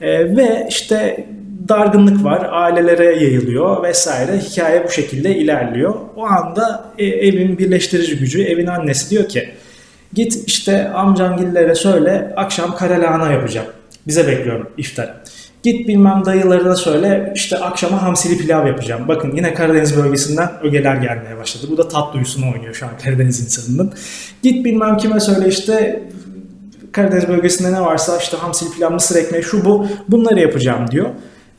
Ee, 0.01 0.37
ve 0.37 0.67
işte 0.69 1.27
dargınlık 1.69 2.25
var, 2.25 2.49
ailelere 2.51 3.05
yayılıyor 3.05 3.83
vesaire. 3.83 4.39
Hikaye 4.39 4.85
bu 4.85 4.91
şekilde 4.91 5.37
ilerliyor. 5.37 5.95
O 6.17 6.27
anda 6.27 6.85
e, 6.99 7.07
evin 7.07 7.59
birleştirici 7.59 8.19
gücü, 8.19 8.43
evin 8.43 8.67
annesi 8.67 9.11
diyor 9.11 9.29
ki 9.29 9.49
git 10.13 10.43
işte 10.47 10.89
amcangillere 10.89 11.75
söyle 11.75 12.33
akşam 12.37 12.77
kara 12.77 13.01
lahana 13.01 13.33
yapacağım. 13.33 13.67
Bize 14.07 14.27
bekliyorum 14.27 14.71
iftar. 14.79 15.22
Git 15.63 15.89
bilmem 15.89 16.23
dayılarına 16.25 16.77
söyle 16.77 17.33
işte 17.35 17.59
akşama 17.59 18.03
hamsili 18.03 18.39
pilav 18.39 18.67
yapacağım. 18.67 19.09
Bakın 19.09 19.33
yine 19.37 19.55
Karadeniz 19.55 19.97
bölgesinden 19.97 20.51
ögeler 20.63 20.97
gelmeye 20.97 21.37
başladı. 21.39 21.67
Bu 21.71 21.77
da 21.77 21.89
tat 21.89 22.15
duyusunu 22.15 22.53
oynuyor 22.53 22.75
şu 22.75 22.87
an 22.87 22.93
Karadeniz 23.05 23.41
insanının. 23.41 23.93
Git 24.43 24.65
bilmem 24.65 24.97
kime 24.97 25.21
söyle 25.21 25.49
işte 25.49 26.03
Karadeniz 26.93 27.29
bölgesinde 27.29 27.73
ne 27.73 27.81
varsa 27.81 28.19
işte 28.19 28.37
hamsili 28.37 28.71
pilav, 28.75 28.93
mısır 28.93 29.17
ekmeği 29.17 29.43
şu 29.45 29.65
bu 29.65 29.87
bunları 30.09 30.41
yapacağım 30.41 30.91
diyor. 30.91 31.11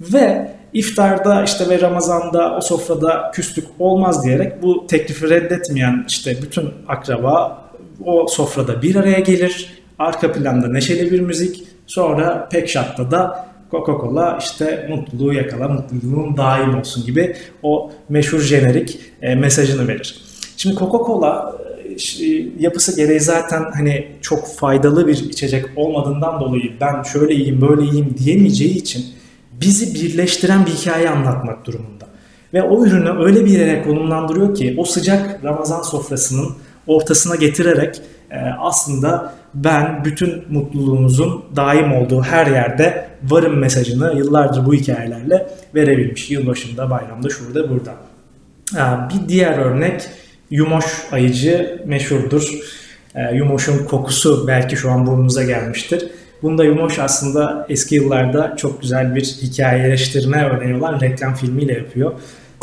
Ve 0.02 0.52
iftarda 0.74 1.44
işte 1.44 1.70
ve 1.70 1.82
Ramazan'da 1.82 2.56
o 2.58 2.62
sofrada 2.62 3.32
küslük 3.34 3.66
olmaz 3.80 4.24
diyerek 4.24 4.64
bu 4.64 4.88
teklifi 4.88 5.30
reddetmeyen 5.30 6.06
işte 6.08 6.38
bütün 6.42 6.70
akraba 6.88 7.64
o 8.06 8.28
sofrada 8.28 8.82
bir 8.82 8.96
araya 8.96 9.20
gelir. 9.20 9.84
Arka 10.00 10.32
planda 10.32 10.68
neşeli 10.68 11.12
bir 11.12 11.20
müzik. 11.20 11.64
Sonra 11.88 12.50
pek 12.52 12.70
şatta 12.70 13.12
da 13.12 13.53
Coca-Cola 13.74 14.40
işte 14.40 14.88
mutluluğu 14.90 15.34
yakala, 15.34 15.68
mutluluğun 15.68 16.38
daim 16.38 16.80
olsun 16.80 17.06
gibi 17.06 17.36
o 17.64 17.92
meşhur 18.10 18.40
jenerik 18.40 19.00
e, 19.22 19.36
mesajını 19.36 19.88
verir. 19.88 20.22
Şimdi 20.58 20.76
Coca-Cola 20.76 21.54
e, 22.22 22.26
yapısı 22.60 22.96
gereği 22.96 23.20
zaten 23.20 23.66
hani 23.74 24.08
çok 24.22 24.48
faydalı 24.48 25.08
bir 25.08 25.30
içecek 25.30 25.66
olmadığından 25.76 26.40
dolayı 26.40 26.72
ben 26.82 27.04
şöyle 27.04 27.36
iyiyim 27.36 27.62
böyle 27.62 27.84
iyiyim 27.84 28.16
diyemeyeceği 28.18 28.76
için 28.76 29.06
bizi 29.52 29.96
birleştiren 29.96 30.66
bir 30.66 30.72
hikaye 30.72 31.10
anlatmak 31.10 31.66
durumunda. 31.66 32.06
Ve 32.54 32.64
o 32.64 32.86
ürünü 32.86 33.24
öyle 33.24 33.46
bir 33.46 33.50
yere 33.50 33.82
konumlandırıyor 33.82 34.56
ki 34.56 34.76
o 34.78 34.86
sıcak 34.86 35.44
Ramazan 35.44 35.82
sofrasının 35.82 36.50
ortasına 36.88 37.36
getirerek 37.36 38.02
e, 38.32 38.38
aslında 38.60 39.34
ben 39.56 40.06
bütün 40.06 40.44
mutluluğunuzun 40.50 41.46
daim 41.56 41.94
olduğu 41.94 42.22
her 42.22 42.48
yerde 42.48 43.08
varım 43.24 43.60
mesajını 43.60 44.14
yıllardır 44.18 44.66
bu 44.66 44.74
hikayelerle 44.74 45.48
verebilmiş. 45.76 46.32
Yılbaşında, 46.32 46.90
bayramda, 46.90 47.30
şurada, 47.30 47.70
burada. 47.70 47.94
Bir 49.10 49.30
diğer 49.30 49.58
örnek 49.58 50.10
Yumoş 50.50 50.86
ayıcı 51.12 51.82
meşhurdur. 51.86 52.50
E, 53.16 53.36
Yumoş'un 53.36 53.86
kokusu 53.86 54.48
belki 54.48 54.78
şu 54.78 54.92
an 54.92 55.08
burnumuza 55.08 55.44
gelmiştir. 55.44 56.08
Bunda 56.42 56.64
Yumoş 56.64 57.00
aslında 57.00 57.66
eski 57.70 57.96
yıllarda 57.96 58.56
çok 58.58 58.82
güzel 58.82 59.16
bir 59.16 59.24
hikayeleştirme 59.24 60.46
örneği 60.46 60.76
olan 60.76 61.02
reklam 61.02 61.36
filmiyle 61.36 61.74
yapıyor. 61.74 62.12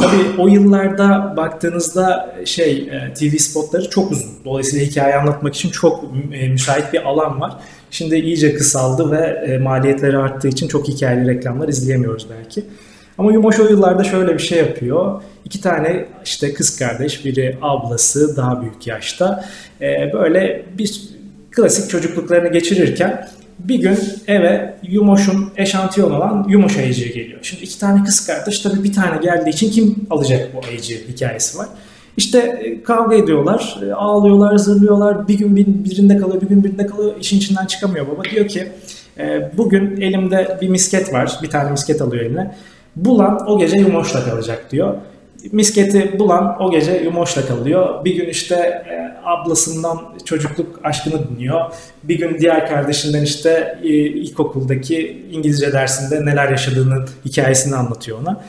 Tabii 0.01 0.41
o 0.43 0.49
yıllarda 0.49 1.35
baktığınızda 1.37 2.35
şey 2.45 2.73
e, 2.79 3.15
TV 3.15 3.37
spotları 3.37 3.91
çok 3.91 4.13
uzun. 4.13 4.31
Dolayısıyla 4.45 4.87
hikaye 4.87 5.15
anlatmak 5.15 5.55
için 5.55 5.71
çok 5.71 6.05
e, 6.33 6.49
müsait 6.49 6.93
bir 6.93 7.09
alan 7.09 7.41
var. 7.41 7.53
Şimdi 7.91 8.17
iyice 8.17 8.55
kısaldı 8.55 9.11
ve 9.11 9.53
e, 9.53 9.59
maliyetleri 9.59 10.19
arttığı 10.19 10.49
için 10.49 10.69
çok 10.69 10.89
hikayeli 10.89 11.29
reklamlar 11.29 11.69
izleyemiyoruz 11.69 12.27
belki. 12.31 12.65
Ama 13.19 13.33
Yumoş 13.33 13.61
o 13.61 13.65
yıllarda 13.65 14.05
şöyle 14.05 14.35
bir 14.35 14.43
şey 14.43 14.59
yapıyor. 14.59 15.23
İki 15.45 15.61
tane 15.61 16.07
işte 16.25 16.55
kız 16.55 16.79
kardeş, 16.79 17.25
biri 17.25 17.59
ablası 17.63 18.37
daha 18.37 18.63
büyük 18.63 18.87
yaşta. 18.87 19.45
Böyle 20.13 20.65
bir 20.79 21.03
klasik 21.51 21.91
çocukluklarını 21.91 22.49
geçirirken 22.49 23.29
bir 23.65 23.81
gün 23.81 23.99
eve 24.27 24.75
Yumoş'un 24.83 25.53
eşantiyon 25.57 26.11
olan 26.11 26.47
Yumoş 26.49 26.77
ayıcığı 26.77 27.09
geliyor. 27.09 27.39
Şimdi 27.43 27.63
iki 27.63 27.79
tane 27.79 28.05
kız 28.05 28.27
kardeş 28.27 28.59
tabii 28.59 28.85
bir 28.85 28.93
tane 28.93 29.19
geldiği 29.23 29.51
için 29.51 29.71
kim 29.71 30.07
alacak 30.11 30.55
bu 30.55 30.67
ayıcığı 30.69 30.99
hikayesi 31.09 31.59
var. 31.59 31.69
İşte 32.17 32.39
e, 32.39 32.83
kavga 32.83 33.17
ediyorlar, 33.17 33.81
e, 33.89 33.93
ağlıyorlar, 33.93 34.57
zırlıyorlar. 34.57 35.29
Bir 35.29 35.39
gün 35.39 35.57
birinde 35.57 36.17
kalıyor, 36.17 36.41
bir 36.41 36.49
gün 36.49 36.65
birinde 36.65 36.87
kalıyor. 36.87 37.15
İşin 37.21 37.39
içinden 37.39 37.67
çıkamıyor 37.67 38.07
baba. 38.09 38.25
Diyor 38.25 38.49
ki 38.49 38.69
e, 39.19 39.51
bugün 39.57 40.01
elimde 40.01 40.59
bir 40.61 40.69
misket 40.69 41.13
var. 41.13 41.39
Bir 41.43 41.51
tane 41.51 41.71
misket 41.71 42.03
alıyor 42.03 42.25
eline. 42.25 42.55
Bulan 42.97 43.49
o 43.49 43.59
gece 43.59 43.77
Yumoş'la 43.77 44.25
kalacak 44.25 44.67
diyor 44.71 44.95
misketi 45.53 46.19
bulan 46.19 46.63
o 46.63 46.71
gece 46.71 46.93
Yumoş'la 46.93 47.47
kalıyor. 47.47 48.05
Bir 48.05 48.17
gün 48.17 48.29
işte 48.29 48.55
e, 48.55 49.11
ablasından 49.25 49.99
çocukluk 50.25 50.81
aşkını 50.85 51.29
dinliyor. 51.29 51.61
Bir 52.03 52.19
gün 52.19 52.39
diğer 52.39 52.69
kardeşinden 52.69 53.23
işte 53.23 53.79
e, 53.83 53.89
ilkokuldaki 53.89 55.27
İngilizce 55.33 55.73
dersinde 55.73 56.27
neler 56.27 56.49
yaşadığının 56.51 57.09
hikayesini 57.25 57.77
anlatıyor 57.77 58.19
ona. 58.21 58.41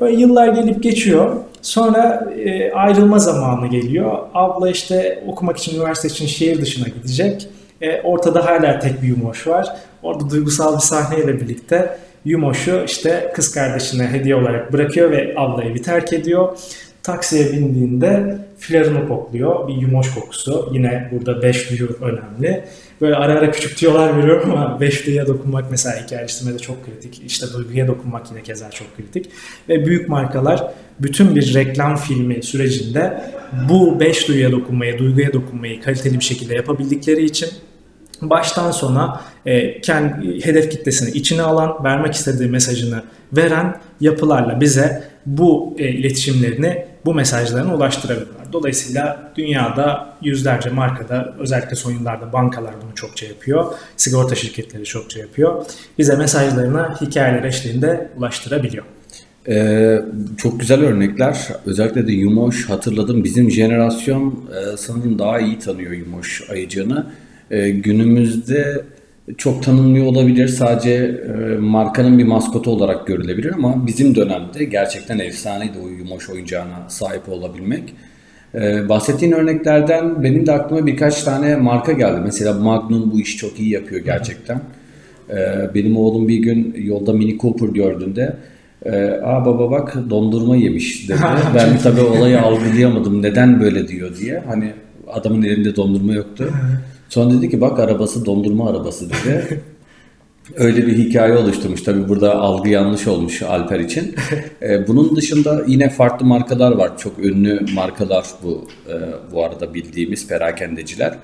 Böyle 0.00 0.20
yıllar 0.20 0.48
gelip 0.48 0.82
geçiyor. 0.82 1.36
Sonra 1.62 2.30
e, 2.44 2.72
ayrılma 2.72 3.18
zamanı 3.18 3.66
geliyor. 3.66 4.18
Abla 4.34 4.70
işte 4.70 5.24
okumak 5.26 5.58
için, 5.58 5.76
üniversite 5.76 6.08
için 6.08 6.26
şehir 6.26 6.60
dışına 6.60 6.88
gidecek. 6.88 7.48
E, 7.80 8.00
ortada 8.02 8.46
hala 8.46 8.78
tek 8.78 9.02
bir 9.02 9.08
Yumoş 9.08 9.46
var. 9.46 9.76
Orada 10.02 10.30
duygusal 10.30 10.76
bir 10.76 10.80
sahneyle 10.80 11.40
birlikte 11.40 11.98
Yumoş'u 12.24 12.82
işte 12.86 13.32
kız 13.34 13.54
kardeşine 13.54 14.06
hediye 14.06 14.34
olarak 14.34 14.72
bırakıyor 14.72 15.10
ve 15.10 15.34
ablayı 15.36 15.74
bir 15.74 15.82
terk 15.82 16.12
ediyor. 16.12 16.58
Taksiye 17.02 17.52
bindiğinde 17.52 18.38
flarını 18.58 19.08
kokluyor. 19.08 19.68
Bir 19.68 19.74
yumoş 19.74 20.14
kokusu. 20.14 20.70
Yine 20.72 21.08
burada 21.12 21.42
beş 21.42 21.70
duyu 21.70 21.88
önemli. 22.00 22.64
Böyle 23.00 23.16
ara 23.16 23.32
ara 23.32 23.50
küçük 23.50 23.76
tüyolar 23.76 24.18
veriyorum 24.18 24.50
ama 24.50 24.80
beş 24.80 25.06
duyuya 25.06 25.26
dokunmak 25.26 25.70
mesela 25.70 26.04
hikayeleştirmede 26.04 26.58
çok 26.58 26.86
kritik. 26.86 27.22
İşte 27.26 27.46
duyguya 27.54 27.86
dokunmak 27.86 28.30
yine 28.30 28.42
keza 28.42 28.70
çok 28.70 28.96
kritik. 28.96 29.30
Ve 29.68 29.86
büyük 29.86 30.08
markalar 30.08 30.72
bütün 31.00 31.36
bir 31.36 31.54
reklam 31.54 31.96
filmi 31.96 32.42
sürecinde 32.42 33.22
bu 33.68 34.00
beş 34.00 34.28
duyuya 34.28 34.52
dokunmayı, 34.52 34.98
duyguya 34.98 35.32
dokunmayı 35.32 35.80
kaliteli 35.82 36.14
bir 36.14 36.24
şekilde 36.24 36.54
yapabildikleri 36.54 37.24
için 37.24 37.48
baştan 38.22 38.70
sona 38.70 39.20
e, 39.46 39.80
kendi 39.80 40.46
hedef 40.46 40.70
kitlesini 40.70 41.10
içine 41.10 41.42
alan, 41.42 41.84
vermek 41.84 42.14
istediği 42.14 42.48
mesajını 42.48 43.02
veren 43.32 43.80
yapılarla 44.00 44.60
bize 44.60 45.02
bu 45.26 45.76
e, 45.78 45.88
iletişimlerini, 45.88 46.84
bu 47.04 47.14
mesajlarını 47.14 47.74
ulaştırabilirler. 47.74 48.52
Dolayısıyla 48.52 49.32
dünyada 49.36 50.08
yüzlerce 50.22 50.70
markada, 50.70 51.34
özellikle 51.38 51.76
son 51.76 51.92
yıllarda 51.92 52.32
bankalar 52.32 52.74
bunu 52.82 52.94
çokça 52.94 53.26
yapıyor, 53.26 53.72
sigorta 53.96 54.34
şirketleri 54.34 54.84
çokça 54.84 55.20
yapıyor. 55.20 55.64
Bize 55.98 56.16
mesajlarını 56.16 56.94
hikayeler 57.00 57.44
eşliğinde 57.44 58.10
ulaştırabiliyor. 58.16 58.84
Ee, 59.48 59.98
çok 60.36 60.60
güzel 60.60 60.80
örnekler. 60.80 61.48
Özellikle 61.66 62.06
de 62.06 62.12
Yumoş 62.12 62.68
hatırladım. 62.68 63.24
Bizim 63.24 63.50
jenerasyon 63.50 64.48
e, 64.50 64.76
sanırım 64.76 65.18
daha 65.18 65.40
iyi 65.40 65.58
tanıyor 65.58 65.92
Yumoş 65.92 66.50
ayıcığını. 66.50 67.06
E, 67.50 67.70
günümüzde 67.70 68.82
çok 69.36 69.62
tanınmıyor 69.62 70.06
olabilir. 70.06 70.48
Sadece 70.48 70.92
e, 70.94 71.56
markanın 71.58 72.18
bir 72.18 72.24
maskotu 72.24 72.70
olarak 72.70 73.06
görülebilir 73.06 73.52
ama 73.52 73.86
bizim 73.86 74.14
dönemde 74.14 74.64
gerçekten 74.64 75.18
efsaneydi 75.18 75.78
o 75.84 75.88
Yumoş 75.88 76.30
oyuncağına 76.30 76.88
sahip 76.88 77.28
olabilmek. 77.28 77.94
E, 78.54 78.88
bahsettiğin 78.88 79.32
örneklerden 79.32 80.22
benim 80.22 80.46
de 80.46 80.52
aklıma 80.52 80.86
birkaç 80.86 81.22
tane 81.22 81.56
marka 81.56 81.92
geldi. 81.92 82.20
Mesela 82.24 82.52
Magnum 82.54 83.12
bu 83.12 83.20
işi 83.20 83.36
çok 83.36 83.60
iyi 83.60 83.70
yapıyor 83.70 84.00
gerçekten. 84.04 84.60
E, 85.30 85.36
benim 85.74 85.96
oğlum 85.96 86.28
bir 86.28 86.36
gün 86.38 86.74
yolda 86.78 87.12
Mini 87.12 87.38
Cooper 87.38 87.68
gördüğünde 87.68 88.36
e, 88.84 89.10
Aa 89.24 89.46
baba 89.46 89.70
bak 89.70 89.94
dondurma 90.10 90.56
yemiş 90.56 91.08
dedi. 91.08 91.18
ben 91.54 91.78
tabii 91.78 92.00
olayı 92.00 92.40
algılayamadım 92.40 93.22
neden 93.22 93.60
böyle 93.60 93.88
diyor 93.88 94.16
diye. 94.16 94.42
Hani 94.46 94.72
adamın 95.12 95.42
elinde 95.42 95.76
dondurma 95.76 96.14
yoktu. 96.14 96.52
Sonra 97.08 97.30
dedi 97.30 97.50
ki 97.50 97.60
bak 97.60 97.78
arabası 97.78 98.26
dondurma 98.26 98.70
arabası 98.70 99.10
dedi. 99.10 99.60
Öyle 100.56 100.86
bir 100.86 100.98
hikaye 100.98 101.36
oluşturmuş. 101.36 101.82
Tabi 101.82 102.08
burada 102.08 102.34
algı 102.34 102.68
yanlış 102.68 103.06
olmuş 103.06 103.42
Alper 103.42 103.80
için. 103.80 104.14
Ee, 104.62 104.86
bunun 104.88 105.16
dışında 105.16 105.64
yine 105.66 105.90
farklı 105.90 106.26
markalar 106.26 106.72
var. 106.72 106.98
Çok 106.98 107.18
ünlü 107.18 107.60
markalar 107.74 108.26
bu 108.42 108.66
e, 108.88 108.94
bu 109.32 109.44
arada 109.44 109.74
bildiğimiz 109.74 110.28
perakendeciler. 110.28 111.14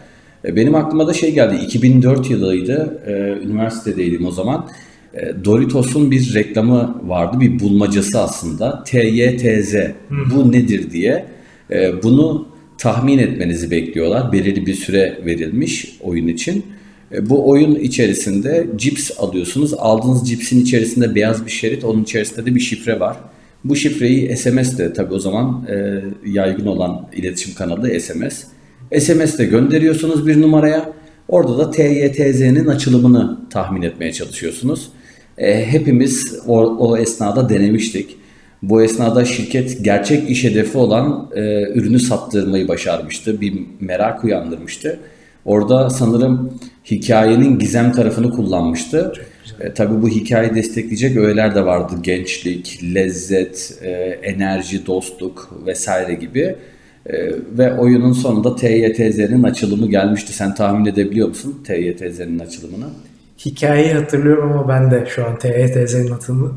E, 0.44 0.56
benim 0.56 0.74
aklıma 0.74 1.06
da 1.06 1.12
şey 1.12 1.34
geldi. 1.34 1.56
2004 1.64 2.30
yılıydı. 2.30 3.02
E, 3.06 3.12
üniversitedeydim 3.46 4.26
o 4.26 4.30
zaman. 4.30 4.68
Doritos'un 5.44 6.10
bir 6.10 6.34
reklamı 6.34 7.00
vardı. 7.04 7.40
Bir 7.40 7.60
bulmacası 7.60 8.20
aslında. 8.20 8.84
TYTZ. 8.84 9.74
Bu 10.34 10.52
nedir 10.52 10.90
diye. 10.90 11.26
Bunu 12.02 12.46
tahmin 12.84 13.18
etmenizi 13.18 13.70
bekliyorlar. 13.70 14.32
Belirli 14.32 14.66
bir 14.66 14.74
süre 14.74 15.18
verilmiş 15.26 15.96
oyun 16.00 16.28
için. 16.28 16.66
E, 17.12 17.30
bu 17.30 17.48
oyun 17.48 17.74
içerisinde 17.74 18.66
cips 18.76 19.10
alıyorsunuz. 19.18 19.74
Aldığınız 19.74 20.28
cipsin 20.28 20.62
içerisinde 20.62 21.14
beyaz 21.14 21.46
bir 21.46 21.50
şerit, 21.50 21.84
onun 21.84 22.02
içerisinde 22.02 22.46
de 22.46 22.54
bir 22.54 22.60
şifre 22.60 23.00
var. 23.00 23.16
Bu 23.64 23.76
şifreyi 23.76 24.36
SMS 24.36 24.78
de 24.78 24.92
tabi 24.92 25.14
o 25.14 25.18
zaman 25.18 25.66
e, 25.70 26.00
yaygın 26.26 26.66
olan 26.66 27.08
iletişim 27.16 27.54
kanalı 27.54 28.00
SMS. 28.00 28.44
SMS 28.98 29.38
de 29.38 29.44
gönderiyorsunuz 29.44 30.26
bir 30.26 30.40
numaraya. 30.40 30.92
Orada 31.28 31.58
da 31.58 31.70
TYTZ'nin 31.70 32.66
açılımını 32.66 33.38
tahmin 33.50 33.82
etmeye 33.82 34.12
çalışıyorsunuz. 34.12 34.88
E, 35.38 35.66
hepimiz 35.66 36.38
o, 36.46 36.60
o 36.60 36.96
esnada 36.96 37.48
denemiştik. 37.48 38.16
Bu 38.68 38.82
esnada 38.82 39.24
şirket 39.24 39.84
gerçek 39.84 40.30
iş 40.30 40.44
hedefi 40.44 40.78
olan 40.78 41.30
e, 41.34 41.62
ürünü 41.62 42.00
sattırmayı 42.00 42.68
başarmıştı. 42.68 43.40
Bir 43.40 43.54
merak 43.80 44.24
uyandırmıştı. 44.24 45.00
Orada 45.44 45.90
sanırım 45.90 46.58
hikayenin 46.90 47.58
gizem 47.58 47.92
tarafını 47.92 48.30
kullanmıştı. 48.30 49.12
E, 49.60 49.74
tabii 49.74 50.02
bu 50.02 50.08
hikayeyi 50.08 50.54
destekleyecek 50.54 51.16
öğeler 51.16 51.54
de 51.54 51.66
vardı. 51.66 51.94
Gençlik, 52.02 52.80
lezzet, 52.94 53.78
e, 53.82 53.90
enerji, 54.22 54.86
dostluk 54.86 55.62
vesaire 55.66 56.14
gibi. 56.14 56.56
E, 57.06 57.14
ve 57.58 57.78
oyunun 57.78 58.12
sonunda 58.12 58.56
TYTZ'nin 58.56 59.42
açılımı 59.42 59.90
gelmişti. 59.90 60.32
Sen 60.32 60.54
tahmin 60.54 60.86
edebiliyor 60.86 61.28
musun 61.28 61.62
TYTZ'nin 61.66 62.38
açılımını? 62.38 62.86
Hikayeyi 63.38 63.92
hatırlıyorum 63.92 64.52
ama 64.52 64.68
ben 64.68 64.90
de 64.90 65.06
şu 65.08 65.26
an 65.26 65.38
TETZ'nin 65.38 66.12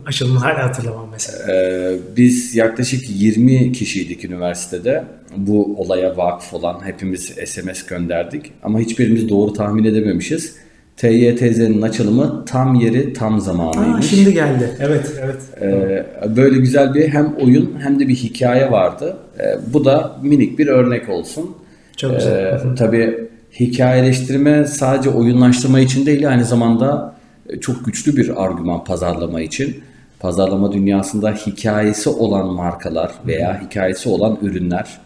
açılımını 0.06 0.40
hala 0.40 0.64
hatırlamam 0.64 1.08
mesela. 1.12 1.54
Ee, 1.54 1.96
biz 2.18 2.56
yaklaşık 2.56 3.04
20 3.10 3.72
kişiydik 3.72 4.26
üniversitede. 4.26 5.04
Bu 5.38 5.76
olaya 5.82 6.18
vakıf 6.18 6.54
olan 6.54 6.86
hepimiz 6.86 7.26
SMS 7.46 7.86
gönderdik. 7.86 8.52
Ama 8.64 8.80
hiçbirimiz 8.80 9.30
doğru 9.30 9.54
tahmin 9.54 9.84
edememişiz. 9.84 10.56
TYTZ'nin 10.98 11.82
açılımı 11.82 12.46
tam 12.46 12.76
yeri 12.76 13.14
tam 13.14 13.42
zamanıymış. 13.42 14.06
Aa, 14.06 14.10
şimdi 14.10 14.34
geldi. 14.34 14.70
Evet, 14.80 15.12
evet. 15.24 15.42
Ee, 15.62 16.36
böyle 16.36 16.58
güzel 16.58 16.94
bir 16.94 17.08
hem 17.10 17.34
oyun 17.42 17.80
hem 17.80 18.00
de 18.00 18.08
bir 18.08 18.16
hikaye 18.16 18.72
vardı. 18.72 19.18
Ee, 19.40 19.44
bu 19.74 19.86
da 19.86 20.18
minik 20.24 20.60
bir 20.60 20.68
örnek 20.68 21.10
olsun. 21.10 21.56
Çok 21.98 22.16
güzel. 22.16 22.46
Ee, 22.46 22.76
tabii 22.78 23.27
hikayeleştirme 23.60 24.66
sadece 24.66 25.10
oyunlaştırma 25.10 25.80
için 25.80 26.06
değil 26.06 26.30
aynı 26.30 26.46
zamanda 26.46 27.16
e, 27.50 27.60
çok 27.60 27.86
güçlü 27.86 28.18
bir 28.18 28.44
argüman 28.44 28.84
pazarlama 28.84 29.42
için. 29.42 29.82
Pazarlama 30.20 30.72
dünyasında 30.72 31.32
hikayesi 31.32 32.10
olan 32.10 32.54
markalar 32.54 33.12
veya 33.28 33.62
hikayesi 33.62 34.10
olan 34.10 34.38
ürünler 34.42 34.98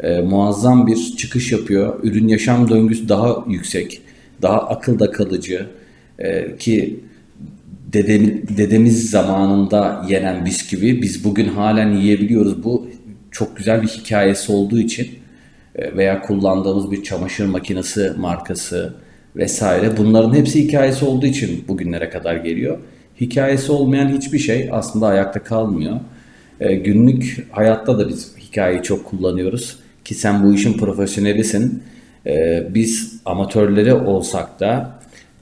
e, 0.00 0.20
muazzam 0.20 0.86
bir 0.86 1.16
çıkış 1.16 1.52
yapıyor. 1.52 2.00
Ürün 2.02 2.28
yaşam 2.28 2.68
döngüsü 2.68 3.08
daha 3.08 3.44
yüksek, 3.48 4.02
daha 4.42 4.58
akılda 4.58 5.10
kalıcı 5.10 5.66
e, 6.18 6.56
ki 6.56 7.00
dedem, 7.92 8.42
dedemiz 8.56 9.10
zamanında 9.10 10.06
yenen 10.08 10.44
bisküvi 10.44 11.02
biz 11.02 11.24
bugün 11.24 11.48
halen 11.48 11.92
yiyebiliyoruz. 11.92 12.64
Bu 12.64 12.86
çok 13.30 13.56
güzel 13.56 13.82
bir 13.82 13.88
hikayesi 13.88 14.52
olduğu 14.52 14.78
için 14.78 15.21
veya 15.76 16.22
kullandığımız 16.22 16.90
bir 16.90 17.02
çamaşır 17.02 17.46
makinesi 17.46 18.12
markası 18.16 18.94
vesaire 19.36 19.96
bunların 19.96 20.34
hepsi 20.34 20.64
hikayesi 20.64 21.04
olduğu 21.04 21.26
için 21.26 21.64
bugünlere 21.68 22.10
kadar 22.10 22.36
geliyor. 22.36 22.78
Hikayesi 23.20 23.72
olmayan 23.72 24.08
hiçbir 24.08 24.38
şey 24.38 24.68
aslında 24.72 25.06
ayakta 25.06 25.42
kalmıyor. 25.42 26.00
E, 26.60 26.74
günlük 26.74 27.46
hayatta 27.50 27.98
da 27.98 28.08
biz 28.08 28.32
hikayeyi 28.38 28.82
çok 28.82 29.04
kullanıyoruz 29.04 29.78
ki 30.04 30.14
sen 30.14 30.44
bu 30.44 30.54
işin 30.54 30.78
profesyonelisin. 30.78 31.82
E, 32.26 32.66
biz 32.74 33.20
amatörleri 33.24 33.94
olsak 33.94 34.60
da 34.60 34.98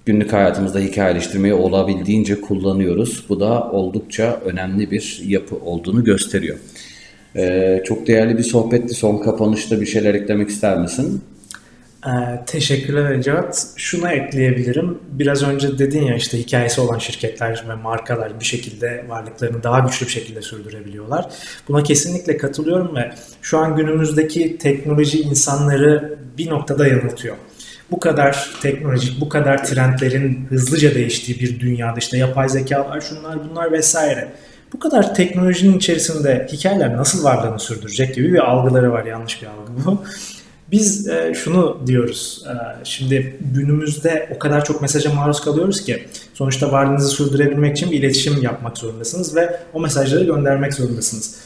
günlük 0.07 0.33
hayatımızda 0.33 0.79
hikayeleştirmeyi 0.79 1.55
olabildiğince 1.55 2.40
kullanıyoruz. 2.40 3.25
Bu 3.29 3.40
da 3.40 3.71
oldukça 3.71 4.40
önemli 4.45 4.90
bir 4.90 5.23
yapı 5.27 5.57
olduğunu 5.57 6.05
gösteriyor. 6.05 6.59
Ee, 7.37 7.83
çok 7.85 8.07
değerli 8.07 8.38
bir 8.38 8.43
sohbetti. 8.43 8.95
Son 8.95 9.19
kapanışta 9.19 9.81
bir 9.81 9.87
şeyler 9.87 10.14
eklemek 10.14 10.49
ister 10.49 10.79
misin? 10.79 11.25
Ee, 12.07 12.11
teşekkürler 12.47 13.23
Cevat. 13.23 13.66
Şuna 13.77 14.12
ekleyebilirim. 14.12 14.99
Biraz 15.12 15.43
önce 15.43 15.79
dedin 15.79 16.03
ya 16.03 16.16
işte 16.16 16.38
hikayesi 16.38 16.81
olan 16.81 16.99
şirketler 16.99 17.64
ve 17.69 17.75
markalar 17.75 18.40
bir 18.40 18.45
şekilde 18.45 19.05
varlıklarını 19.09 19.62
daha 19.62 19.79
güçlü 19.79 20.07
bir 20.07 20.11
şekilde 20.11 20.43
sürdürebiliyorlar. 20.43 21.27
Buna 21.69 21.83
kesinlikle 21.83 22.37
katılıyorum 22.37 22.97
ve 22.97 23.12
şu 23.43 23.59
an 23.59 23.77
günümüzdeki 23.77 24.59
teknoloji 24.59 25.21
insanları 25.21 26.19
bir 26.38 26.51
noktada 26.51 26.87
yanıltıyor 26.87 27.37
bu 27.90 28.01
kadar 28.01 28.51
teknolojik, 28.62 29.21
bu 29.21 29.29
kadar 29.29 29.64
trendlerin 29.64 30.47
hızlıca 30.49 30.95
değiştiği 30.95 31.40
bir 31.40 31.61
dünyada 31.61 31.99
işte 31.99 32.19
yapay 32.19 32.49
zekalar, 32.49 33.01
şunlar 33.01 33.51
bunlar 33.51 33.73
vesaire 33.73 34.29
bu 34.72 34.78
kadar 34.78 35.14
teknolojinin 35.14 35.78
içerisinde 35.78 36.48
hikayeler 36.52 36.96
nasıl 36.96 37.24
varlığını 37.24 37.59
sürdürecek 37.59 38.14
gibi 38.14 38.33
bir 38.33 38.50
algıları 38.50 38.92
var. 38.92 39.04
Yanlış 39.04 39.42
bir 39.42 39.46
algı 39.46 39.85
bu. 39.87 40.02
Biz 40.72 41.09
e, 41.09 41.35
şunu 41.35 41.78
diyoruz. 41.87 42.44
E, 42.48 42.52
şimdi 42.85 43.37
günümüzde 43.54 44.28
o 44.37 44.38
kadar 44.38 44.64
çok 44.64 44.83
mesaja 44.83 45.14
maruz 45.14 45.40
kalıyoruz 45.40 45.85
ki 45.85 46.06
sonuçta 46.35 46.72
varlığınızı 46.72 47.09
sürdürebilmek 47.09 47.76
için 47.76 47.90
bir 47.90 47.98
iletişim 47.98 48.42
yapmak 48.42 48.78
zorundasınız 48.78 49.37
ve 49.37 49.61
o 49.72 49.80
mesajları 49.80 50.24
göndermek 50.24 50.74
zorundasınız. 50.74 51.40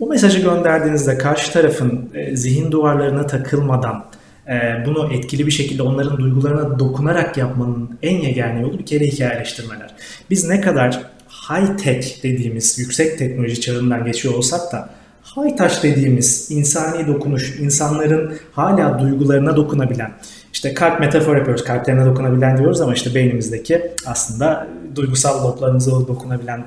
O 0.00 0.06
mesajı 0.06 0.38
gönderdiğinizde 0.38 1.18
karşı 1.18 1.52
tarafın 1.52 2.10
e, 2.14 2.36
zihin 2.36 2.72
duvarlarına 2.72 3.26
takılmadan 3.26 4.04
e, 4.48 4.86
bunu 4.86 5.12
etkili 5.12 5.46
bir 5.46 5.52
şekilde 5.52 5.82
onların 5.82 6.18
duygularına 6.18 6.78
dokunarak 6.78 7.36
yapmanın 7.36 7.98
en 8.02 8.20
yegane 8.20 8.60
yolu 8.60 8.78
bir 8.78 8.86
kere 8.86 9.04
hikayeleştirmeler. 9.04 9.94
Biz 10.30 10.48
ne 10.48 10.60
kadar 10.60 11.02
high 11.48 11.76
tech 11.76 12.22
dediğimiz 12.22 12.78
yüksek 12.78 13.18
teknoloji 13.18 13.60
çağından 13.60 14.04
geçiyor 14.04 14.34
olsak 14.34 14.72
da 14.72 14.90
high 15.36 15.56
touch 15.56 15.82
dediğimiz 15.82 16.50
insani 16.50 17.06
dokunuş, 17.06 17.60
insanların 17.60 18.38
hala 18.52 18.98
duygularına 18.98 19.56
dokunabilen, 19.56 20.12
işte 20.52 20.74
kalp 20.74 21.00
metafor 21.00 21.36
yapıyoruz, 21.36 21.64
kalplerine 21.64 22.04
dokunabilen 22.04 22.58
diyoruz 22.58 22.80
ama 22.80 22.94
işte 22.94 23.14
beynimizdeki 23.14 23.82
aslında 24.06 24.66
duygusal 24.94 25.44
loblarımıza 25.44 25.90
dokunabilen 25.90 26.66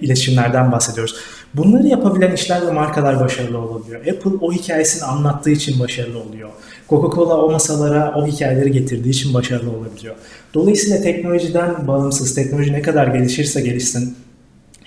iletişimlerden 0.00 0.72
bahsediyoruz. 0.72 1.16
Bunları 1.54 1.86
yapabilen 1.86 2.32
işler 2.32 2.66
ve 2.66 2.70
markalar 2.70 3.20
başarılı 3.20 3.58
olabiliyor. 3.58 4.00
Apple 4.00 4.30
o 4.40 4.52
hikayesini 4.52 5.04
anlattığı 5.04 5.50
için 5.50 5.80
başarılı 5.80 6.18
oluyor. 6.18 6.48
Coca-Cola 6.92 7.34
o 7.34 7.50
masalara 7.50 8.14
o 8.16 8.26
hikayeleri 8.26 8.72
getirdiği 8.72 9.10
için 9.10 9.34
başarılı 9.34 9.70
olabiliyor. 9.70 10.14
Dolayısıyla 10.54 11.00
teknolojiden 11.00 11.86
bağımsız, 11.86 12.34
teknoloji 12.34 12.72
ne 12.72 12.82
kadar 12.82 13.06
gelişirse 13.06 13.60
gelişsin, 13.60 14.16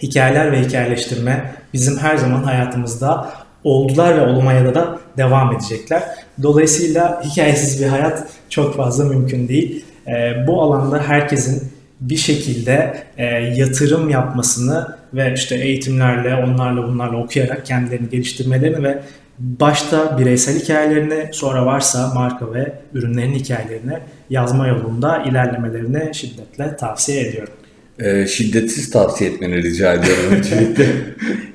hikayeler 0.01 0.51
ve 0.51 0.63
hikayeleştirme 0.63 1.55
bizim 1.73 1.97
her 1.97 2.17
zaman 2.17 2.43
hayatımızda 2.43 3.29
oldular 3.63 4.17
ve 4.17 4.21
olmaya 4.21 4.75
da 4.75 4.99
devam 5.17 5.55
edecekler. 5.55 6.03
Dolayısıyla 6.43 7.23
hikayesiz 7.23 7.81
bir 7.81 7.87
hayat 7.87 8.27
çok 8.49 8.75
fazla 8.75 9.05
mümkün 9.05 9.47
değil. 9.47 9.85
E, 10.07 10.47
bu 10.47 10.61
alanda 10.61 11.03
herkesin 11.03 11.71
bir 12.01 12.17
şekilde 12.17 13.03
e, 13.17 13.25
yatırım 13.35 14.09
yapmasını 14.09 14.97
ve 15.13 15.33
işte 15.35 15.55
eğitimlerle, 15.55 16.35
onlarla 16.35 16.87
bunlarla 16.87 17.17
okuyarak 17.17 17.65
kendilerini 17.65 18.09
geliştirmelerini 18.09 18.83
ve 18.83 19.01
başta 19.39 20.17
bireysel 20.19 20.59
hikayelerini 20.59 21.29
sonra 21.31 21.65
varsa 21.65 22.13
marka 22.13 22.53
ve 22.53 22.73
ürünlerin 22.93 23.33
hikayelerini 23.33 23.99
yazma 24.29 24.67
yolunda 24.67 25.23
ilerlemelerini 25.23 26.15
şiddetle 26.15 26.75
tavsiye 26.75 27.27
ediyorum. 27.27 27.53
E, 27.99 28.27
şiddetsiz 28.27 28.89
tavsiye 28.89 29.29
etmeni 29.29 29.63
rica 29.63 29.93
ediyorum 29.93 30.23
öncelikle. 30.31 30.87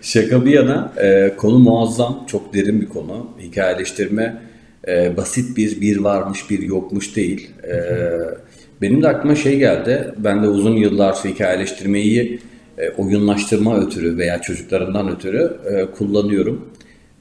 Şaka 0.03 0.45
bir 0.45 0.51
yana 0.51 0.93
e, 0.97 1.33
konu 1.37 1.59
muazzam, 1.59 2.25
çok 2.27 2.55
derin 2.55 2.81
bir 2.81 2.89
konu. 2.89 3.31
Hikayeleştirme 3.41 4.43
e, 4.89 5.17
basit 5.17 5.57
bir 5.57 5.81
bir 5.81 5.97
varmış 5.97 6.51
bir 6.51 6.59
yokmuş 6.63 7.17
değil. 7.17 7.51
E, 7.65 7.75
benim 8.83 9.03
de 9.03 9.09
aklıma 9.09 9.35
şey 9.35 9.59
geldi. 9.59 10.15
Ben 10.19 10.43
de 10.43 10.49
uzun 10.49 10.77
yıllar 10.77 11.15
hikayeleştirmeyi 11.15 12.41
e, 12.79 12.91
oyunlaştırma 12.91 13.81
ötürü 13.81 14.19
veya 14.19 14.41
çocuklarından 14.41 15.17
ötürü 15.17 15.57
e, 15.71 15.85
kullanıyorum. 15.87 16.71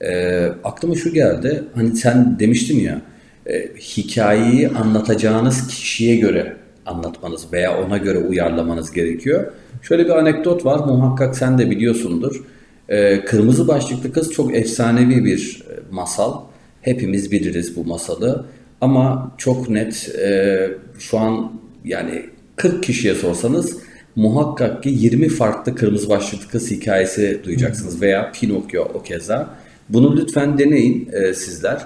E, 0.02 0.46
aklıma 0.64 0.96
şu 0.96 1.14
geldi. 1.14 1.64
Hani 1.76 1.96
sen 1.96 2.40
demiştin 2.40 2.80
ya 2.80 3.02
e, 3.46 3.70
hikayeyi 3.80 4.70
anlatacağınız 4.70 5.68
kişiye 5.68 6.16
göre 6.16 6.56
anlatmanız 6.86 7.54
veya 7.54 7.86
ona 7.86 7.98
göre 7.98 8.18
uyarlamanız 8.18 8.92
gerekiyor. 8.92 9.52
Şöyle 9.82 10.06
bir 10.06 10.10
anekdot 10.10 10.66
var. 10.66 10.80
Muhakkak 10.80 11.38
sen 11.38 11.58
de 11.58 11.70
biliyorsundur. 11.70 12.44
E, 12.90 13.26
Kırmızı 13.26 13.68
Başlıklı 13.68 14.14
Kız 14.14 14.32
çok 14.32 14.56
efsanevi 14.56 15.26
bir 15.26 15.64
e, 15.70 15.74
masal. 15.92 16.42
Hepimiz 16.82 17.32
biliriz 17.32 17.76
bu 17.76 17.86
masalı. 17.86 18.46
Ama 18.82 19.32
çok 19.38 19.70
net 19.70 20.16
e, 20.20 20.72
şu 21.00 21.20
an 21.20 21.52
yani 21.86 22.26
40 22.56 22.84
kişiye 22.84 23.16
sorsanız 23.16 23.78
muhakkak 24.16 24.84
ki 24.84 24.90
20 24.90 25.30
farklı 25.30 25.76
kırmızı 25.76 26.10
başlıklı 26.10 26.48
kız 26.48 26.72
hikayesi 26.72 27.42
duyacaksınız 27.44 28.02
veya 28.02 28.32
Pinokyo 28.32 28.84
o 28.94 29.04
keza. 29.04 29.50
Bunu 29.90 30.18
lütfen 30.18 30.58
deneyin 30.58 31.10
e, 31.14 31.34
sizler. 31.34 31.86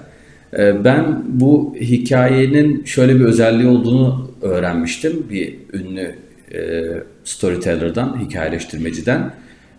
E, 0.58 0.84
ben 0.84 1.22
bu 1.28 1.74
hikayenin 1.80 2.84
şöyle 2.84 3.14
bir 3.14 3.24
özelliği 3.24 3.68
olduğunu 3.68 4.30
öğrenmiştim 4.42 5.26
bir 5.30 5.56
ünlü 5.72 6.14
e, 6.54 6.84
storyteller'dan, 7.24 8.26
hikayeleştirmeciden. 8.26 9.32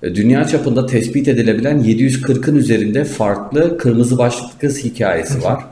E, 0.03 0.15
dünya 0.15 0.47
çapında 0.47 0.85
tespit 0.85 1.27
edilebilen 1.27 1.79
740'ın 1.79 2.55
üzerinde 2.55 3.03
farklı 3.03 3.77
kırmızı 3.77 4.17
başlıklı 4.17 4.59
kız 4.59 4.83
hikayesi 4.83 5.43
var. 5.43 5.63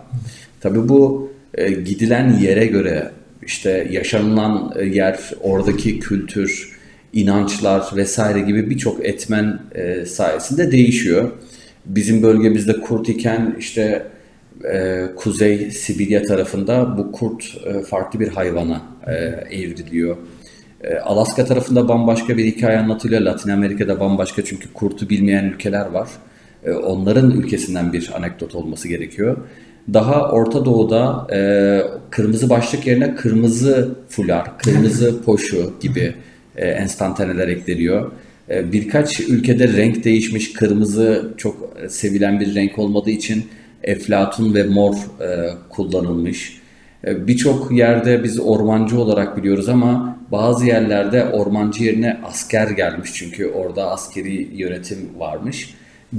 Tabii 0.62 0.90
bu 0.90 1.32
e, 1.56 1.72
gidilen 1.72 2.40
yere 2.40 2.66
göre 2.66 3.12
işte 3.46 3.88
yaşanılan 3.92 4.74
e, 4.76 4.86
yer, 4.86 5.20
oradaki 5.42 6.00
kültür, 6.00 6.80
inançlar 7.14 7.84
vesaire 7.96 8.40
gibi 8.40 8.70
birçok 8.70 9.06
etmen 9.06 9.60
e, 9.76 10.06
sayesinde 10.06 10.72
değişiyor. 10.72 11.32
Bizim 11.86 12.24
bölgemizde 12.24 12.80
kurt 12.80 13.10
iken 13.10 13.56
işte 13.60 14.08
e, 14.74 15.06
Kuzey 15.16 15.72
Sibirya 15.72 16.24
tarafında 16.24 16.98
bu 16.98 17.12
kurt 17.12 17.58
e, 17.66 17.82
farklı 17.82 18.20
bir 18.20 18.28
hayvana 18.28 18.82
e, 19.08 19.14
evriliyor. 19.58 20.18
E, 20.84 20.98
Alaska 20.98 21.46
tarafında 21.46 21.88
bambaşka 21.88 22.38
bir 22.38 22.46
hikaye 22.46 22.78
anlatılıyor. 22.78 23.22
Latin 23.22 23.50
Amerika'da 23.50 24.00
bambaşka 24.00 24.46
çünkü 24.46 24.74
kurtu 24.74 25.10
bilmeyen 25.10 25.46
ülkeler 25.46 25.86
var. 25.86 26.10
E, 26.66 26.72
onların 26.72 27.32
ülkesinden 27.32 27.94
bir 27.94 28.12
anekdot 28.16 28.56
olması 28.56 28.88
gerekiyor. 28.88 29.38
Daha 29.94 30.32
Orta 30.32 30.66
Doğu'da 30.66 31.28
e, 31.34 31.40
kırmızı 32.10 32.50
başlık 32.50 32.88
yerine 32.88 33.16
kırmızı 33.16 33.96
fular, 34.10 34.58
kırmızı 34.58 35.24
poşu 35.24 35.74
gibi 35.82 36.16
e, 36.56 36.68
enstantaneler 36.68 37.48
ekleniyor. 37.48 38.12
E, 38.50 38.72
birkaç 38.72 39.20
ülkede 39.20 39.68
renk 39.68 40.04
değişmiş, 40.04 40.54
kırmızı 40.54 41.34
çok 41.38 41.78
sevilen 41.90 42.40
bir 42.40 42.56
renk 42.56 42.80
olmadığı 42.80 43.10
için 43.10 43.46
eflatun 43.84 44.54
ve 44.54 44.64
mor 44.64 44.96
e, 44.96 45.50
kullanılmış. 45.70 46.62
E, 47.08 47.28
Birçok 47.28 47.72
yerde 47.72 48.24
biz 48.24 48.40
ormancı 48.40 49.00
olarak 49.00 49.38
biliyoruz 49.38 49.70
ama 49.70 50.18
bazı 50.32 50.66
yerlerde 50.66 51.26
ormancı 51.26 51.84
yerine 51.84 52.22
asker 52.24 52.70
gelmiş 52.70 53.14
çünkü 53.14 53.48
orada 53.48 53.92
askeri 53.92 54.50
yönetim 54.54 55.10
varmış 55.18 55.74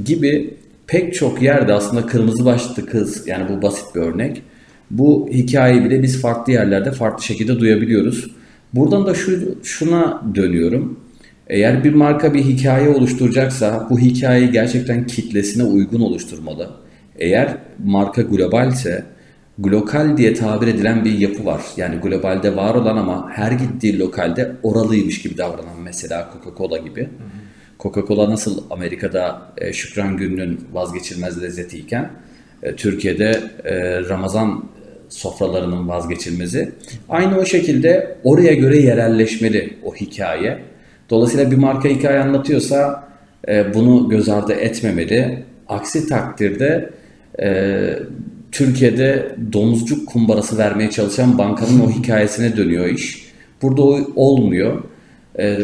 gibi 0.04 0.54
pek 0.86 1.14
çok 1.14 1.42
yerde 1.42 1.72
aslında 1.72 2.06
kırmızı 2.06 2.44
başlı 2.44 2.86
kız 2.86 3.26
yani 3.26 3.44
bu 3.48 3.62
basit 3.62 3.94
bir 3.94 4.00
örnek. 4.00 4.42
Bu 4.90 5.28
hikayeyi 5.32 5.84
bile 5.84 6.02
biz 6.02 6.20
farklı 6.20 6.52
yerlerde 6.52 6.92
farklı 6.92 7.24
şekilde 7.24 7.60
duyabiliyoruz. 7.60 8.30
Buradan 8.72 9.06
da 9.06 9.14
şu, 9.14 9.58
şuna 9.62 10.22
dönüyorum. 10.34 11.00
Eğer 11.46 11.84
bir 11.84 11.94
marka 11.94 12.34
bir 12.34 12.44
hikaye 12.44 12.88
oluşturacaksa 12.88 13.86
bu 13.90 13.98
hikayeyi 13.98 14.50
gerçekten 14.50 15.06
kitlesine 15.06 15.62
uygun 15.62 16.00
oluşturmalı. 16.00 16.70
Eğer 17.18 17.56
marka 17.84 18.22
globalse 18.22 19.04
glokal 19.58 20.16
diye 20.16 20.34
tabir 20.34 20.66
edilen 20.66 21.04
bir 21.04 21.18
yapı 21.18 21.46
var. 21.46 21.62
Yani 21.76 21.96
globalde 21.96 22.56
var 22.56 22.74
olan 22.74 22.96
ama 22.96 23.30
her 23.32 23.52
gittiği 23.52 23.98
lokalde 23.98 24.52
oralıymış 24.62 25.22
gibi 25.22 25.38
davranan 25.38 25.80
mesela 25.84 26.30
Coca-Cola 26.32 26.84
gibi. 26.84 27.08
Coca-Cola 27.78 28.30
nasıl 28.30 28.64
Amerika'da 28.70 29.52
e, 29.58 29.72
Şükran 29.72 30.16
Günü'nün 30.16 30.60
vazgeçilmez 30.72 31.42
lezzetiyken 31.42 32.10
e, 32.62 32.76
Türkiye'de 32.76 33.40
e, 33.64 34.00
Ramazan 34.08 34.64
sofralarının 35.08 35.88
vazgeçilmezi. 35.88 36.72
Aynı 37.08 37.38
o 37.38 37.44
şekilde 37.44 38.16
oraya 38.24 38.54
göre 38.54 38.76
yerelleşmeli 38.78 39.78
o 39.84 39.94
hikaye. 39.94 40.73
Dolayısıyla 41.10 41.50
bir 41.50 41.56
marka 41.56 41.88
hikaye 41.88 42.18
anlatıyorsa 42.18 43.08
e, 43.48 43.74
bunu 43.74 44.08
göz 44.08 44.28
ardı 44.28 44.52
etmemeli. 44.52 45.42
Aksi 45.68 46.08
takdirde 46.08 46.90
e, 47.42 47.98
Türkiye'de 48.52 49.36
domuzcuk 49.52 50.08
kumbarası 50.08 50.58
vermeye 50.58 50.90
çalışan 50.90 51.38
bankanın 51.38 51.80
o 51.80 51.90
hikayesine 51.90 52.56
dönüyor 52.56 52.86
iş. 52.86 53.24
Burada 53.62 53.82
o 53.82 53.98
olmuyor. 54.16 54.82
E, 55.38 55.58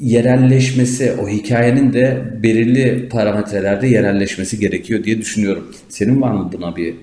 yerelleşmesi, 0.00 1.12
o 1.22 1.28
hikayenin 1.28 1.92
de 1.92 2.24
belirli 2.42 3.08
parametrelerde 3.08 3.86
yerelleşmesi 3.86 4.58
gerekiyor 4.58 5.04
diye 5.04 5.18
düşünüyorum. 5.18 5.74
Senin 5.88 6.22
var 6.22 6.32
mı 6.32 6.50
buna 6.52 6.76
bir 6.76 6.94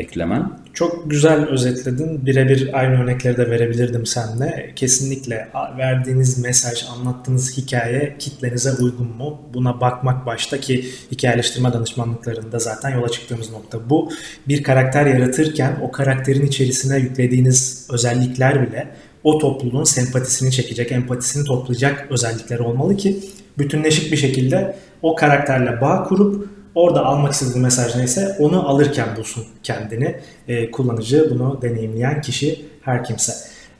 eklemen? 0.00 0.52
Çok 0.74 1.10
güzel 1.10 1.46
özetledin. 1.46 2.26
Birebir 2.26 2.78
aynı 2.80 3.02
örnekleri 3.02 3.36
de 3.36 3.50
verebilirdim 3.50 4.06
seninle. 4.06 4.72
Kesinlikle 4.76 5.48
verdiğiniz 5.78 6.38
mesaj, 6.38 6.84
anlattığınız 6.96 7.56
hikaye 7.56 8.16
kitlenize 8.18 8.72
uygun 8.72 9.06
mu? 9.06 9.40
Buna 9.54 9.80
bakmak 9.80 10.26
başta 10.26 10.60
ki 10.60 10.84
hikayeleştirme 11.12 11.72
danışmanlıklarında 11.72 12.58
zaten 12.58 12.90
yola 12.90 13.08
çıktığımız 13.08 13.50
nokta 13.50 13.90
bu. 13.90 14.12
Bir 14.48 14.62
karakter 14.62 15.06
yaratırken 15.06 15.76
o 15.82 15.92
karakterin 15.92 16.46
içerisine 16.46 16.98
yüklediğiniz 16.98 17.88
özellikler 17.92 18.66
bile 18.66 18.88
o 19.24 19.38
topluluğun 19.38 19.84
sempatisini 19.84 20.52
çekecek, 20.52 20.92
empatisini 20.92 21.44
toplayacak 21.44 22.06
özellikler 22.10 22.58
olmalı 22.58 22.96
ki 22.96 23.20
bütünleşik 23.58 24.12
bir 24.12 24.16
şekilde 24.16 24.76
o 25.02 25.14
karakterle 25.14 25.80
bağ 25.80 26.02
kurup 26.02 26.59
orada 26.74 27.04
almak 27.04 27.32
istediği 27.32 27.62
mesaj 27.62 27.96
neyse 27.96 28.36
onu 28.38 28.68
alırken 28.68 29.16
bulsun 29.16 29.44
kendini 29.62 30.16
e, 30.48 30.70
kullanıcı, 30.70 31.30
bunu 31.30 31.62
deneyimleyen 31.62 32.20
kişi 32.20 32.64
her 32.82 33.04
kimse. 33.04 33.32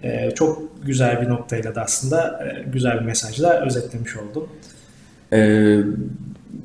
E, 0.02 0.30
çok 0.30 0.62
güzel 0.84 1.20
bir 1.22 1.28
noktayla 1.28 1.74
da 1.74 1.82
aslında 1.82 2.44
e, 2.44 2.70
güzel 2.70 3.00
bir 3.00 3.04
mesajla 3.04 3.66
özetlemiş 3.66 4.16
oldum. 4.16 4.48
Ee, 5.32 5.78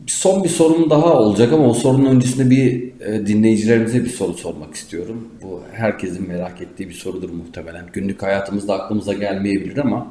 son 0.08 0.44
bir 0.44 0.50
sorum 0.50 0.90
daha 0.90 1.14
olacak 1.14 1.54
ama 1.54 1.68
o 1.68 1.74
sorunun 1.74 2.16
öncesinde 2.16 2.50
bir 2.50 2.92
e, 3.02 3.28
dinleyicilerimize 3.28 4.04
bir 4.04 4.10
soru 4.10 4.34
sormak 4.34 4.76
istiyorum. 4.76 5.28
Bu 5.42 5.62
herkesin 5.74 6.28
merak 6.28 6.62
ettiği 6.62 6.90
bir 6.90 6.94
sorudur 6.94 7.30
muhtemelen. 7.30 7.86
Günlük 7.94 8.24
hayatımızda 8.24 8.74
aklımıza 8.74 9.14
gelmeyebilir 9.14 9.78
ama 9.78 10.08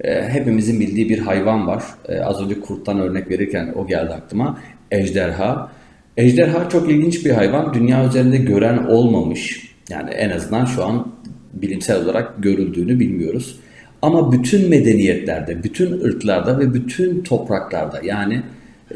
e, 0.00 0.28
hepimizin 0.28 0.80
bildiği 0.80 1.08
bir 1.08 1.18
hayvan 1.18 1.66
var. 1.66 1.84
E, 2.08 2.20
az 2.20 2.42
önce 2.42 2.60
kurttan 2.60 3.00
örnek 3.00 3.30
verirken 3.30 3.72
o 3.76 3.86
geldi 3.86 4.12
aklıma. 4.12 4.58
Ejderha. 4.94 5.72
Ejderha 6.16 6.68
çok 6.68 6.90
ilginç 6.90 7.24
bir 7.26 7.30
hayvan. 7.30 7.74
Dünya 7.74 8.08
üzerinde 8.08 8.36
gören 8.36 8.78
olmamış. 8.84 9.74
Yani 9.88 10.10
en 10.10 10.30
azından 10.30 10.64
şu 10.64 10.84
an 10.84 11.12
bilimsel 11.52 12.04
olarak 12.04 12.42
görüldüğünü 12.42 13.00
bilmiyoruz. 13.00 13.58
Ama 14.02 14.32
bütün 14.32 14.68
medeniyetlerde, 14.68 15.62
bütün 15.62 16.00
ırklarda 16.00 16.58
ve 16.58 16.74
bütün 16.74 17.22
topraklarda 17.22 18.00
yani 18.04 18.42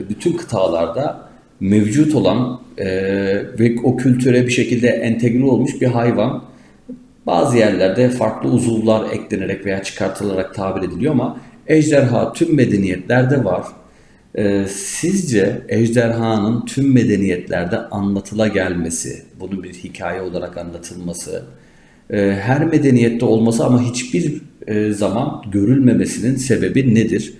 bütün 0.08 0.32
kıtalarda 0.32 1.28
mevcut 1.60 2.14
olan 2.14 2.60
e, 2.78 2.86
ve 3.58 3.76
o 3.84 3.96
kültüre 3.96 4.46
bir 4.46 4.50
şekilde 4.50 4.88
entegre 4.88 5.44
olmuş 5.44 5.80
bir 5.80 5.86
hayvan. 5.86 6.44
Bazı 7.26 7.58
yerlerde 7.58 8.08
farklı 8.08 8.50
uzuvlar 8.50 9.12
eklenerek 9.12 9.66
veya 9.66 9.82
çıkartılarak 9.82 10.54
tabir 10.54 10.88
ediliyor 10.88 11.12
ama 11.12 11.40
ejderha 11.66 12.32
tüm 12.32 12.56
medeniyetlerde 12.56 13.44
var. 13.44 13.62
E, 14.34 14.64
sizce 14.68 15.60
ejderhanın 15.68 16.66
tüm 16.66 16.92
medeniyetlerde 16.92 17.78
anlatıla 17.78 18.48
gelmesi, 18.48 19.22
bunun 19.40 19.62
bir 19.62 19.74
hikaye 19.74 20.22
olarak 20.22 20.56
anlatılması, 20.56 21.44
e, 22.10 22.16
her 22.40 22.64
medeniyette 22.64 23.24
olması 23.24 23.64
ama 23.64 23.82
hiçbir 23.82 24.42
e, 24.66 24.92
zaman 24.92 25.42
görülmemesinin 25.52 26.36
sebebi 26.36 26.94
nedir? 26.94 27.34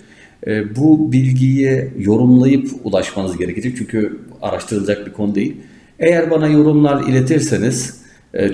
E, 0.46 0.76
bu 0.76 1.12
bilgiyi 1.12 1.90
yorumlayıp 1.98 2.70
ulaşmanız 2.84 3.36
gerekecek 3.36 3.76
çünkü 3.78 4.18
araştırılacak 4.42 5.06
bir 5.06 5.12
konu 5.12 5.34
değil. 5.34 5.56
Eğer 5.98 6.30
bana 6.30 6.48
yorumlar 6.48 7.08
iletirseniz 7.08 7.98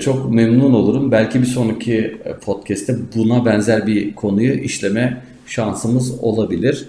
çok 0.01 0.33
memnun 0.33 0.73
olurum. 0.73 1.11
Belki 1.11 1.41
bir 1.41 1.45
sonraki 1.45 2.17
podcast'te 2.41 2.95
buna 3.15 3.45
benzer 3.45 3.87
bir 3.87 4.15
konuyu 4.15 4.53
işleme 4.53 5.21
şansımız 5.47 6.19
olabilir. 6.19 6.85